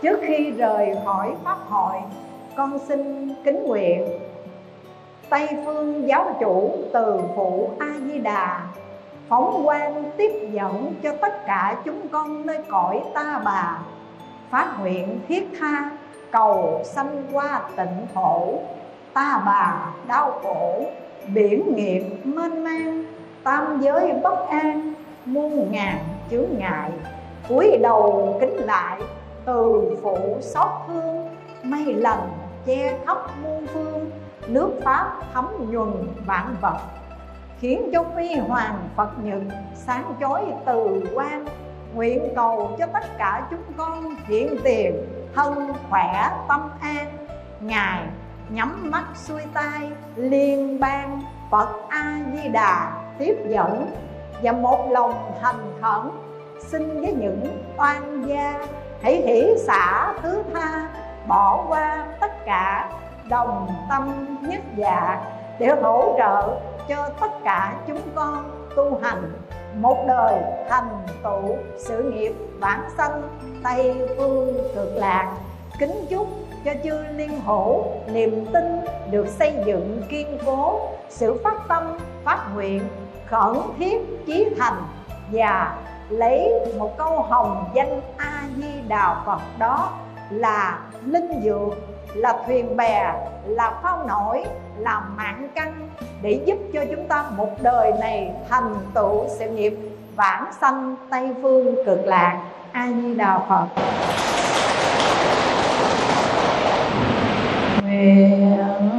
[0.02, 1.96] Trước khi rời khỏi pháp hội,
[2.56, 4.08] con xin kính nguyện
[5.30, 8.60] tây phương giáo chủ từ phụ a di đà
[9.28, 13.78] phóng quang tiếp dẫn cho tất cả chúng con nơi cõi ta bà,
[14.50, 15.90] phát nguyện thiết tha
[16.30, 18.48] cầu sanh qua tịnh thổ
[19.14, 20.84] ta bà đau khổ,
[21.34, 23.13] biển nghiệp mênh mang
[23.44, 25.98] tam giới bất an, muôn ngàn
[26.30, 26.90] chướng ngại,
[27.48, 29.00] cúi đầu kính lại,
[29.44, 31.28] từ phụ xót thương
[31.62, 32.18] mây lần
[32.66, 34.10] che khắp muôn phương,
[34.46, 35.92] nước pháp thấm nhuần
[36.26, 36.78] vạn vật,
[37.60, 39.42] khiến cho huy hoàng phật nhật
[39.74, 41.46] sáng chói từ quan,
[41.94, 44.94] nguyện cầu cho tất cả chúng con hiện tiền,
[45.34, 47.06] thân khỏe tâm an.
[47.60, 48.00] Ngài
[48.48, 53.90] nhắm mắt xuôi tay liên ban phật a di đà tiếp dẫn
[54.42, 56.10] và một lòng thành khẩn.
[56.60, 58.66] Xin với những oan gia,
[59.02, 60.88] hãy hỷ xả thứ tha,
[61.28, 62.90] bỏ qua tất cả
[63.28, 65.20] đồng tâm nhất dạ
[65.58, 69.32] để hỗ trợ cho tất cả chúng con tu hành
[69.74, 70.88] một đời thành
[71.22, 73.22] tựu sự nghiệp bản sanh
[73.64, 75.36] tây phương cực lạc.
[75.78, 76.26] Kính chúc
[76.64, 82.46] cho chư liên hữu niềm tin được xây dựng kiên cố, sự phát tâm, phát
[82.54, 82.80] nguyện
[83.26, 84.82] khẩn thiết chí thành
[85.32, 85.74] và
[86.08, 89.90] lấy một câu hồng danh a di đà phật đó
[90.30, 91.78] là linh dược,
[92.14, 93.12] là thuyền bè,
[93.46, 94.44] là phao nổi,
[94.78, 95.88] là mạng căn
[96.22, 99.76] để giúp cho chúng ta một đời này thành tựu sự nghiệp
[100.16, 102.42] vãng sanh tây phương cực lạc.
[102.72, 103.66] A di đà phật.
[107.82, 108.93] Nguyện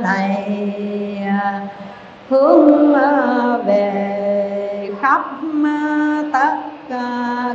[0.00, 0.58] này.
[2.30, 5.22] Hướng à, về khắp
[5.64, 6.56] à, tất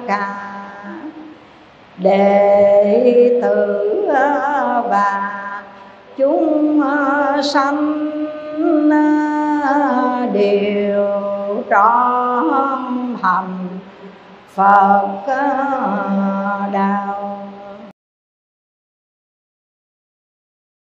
[0.07, 0.35] cả
[1.97, 5.31] đệ tử à, và
[6.17, 6.81] chúng
[7.43, 8.07] sanh
[10.33, 11.07] đều
[11.69, 12.43] trọn
[13.21, 13.69] hầm
[14.55, 15.07] Phật
[16.71, 17.16] đạo.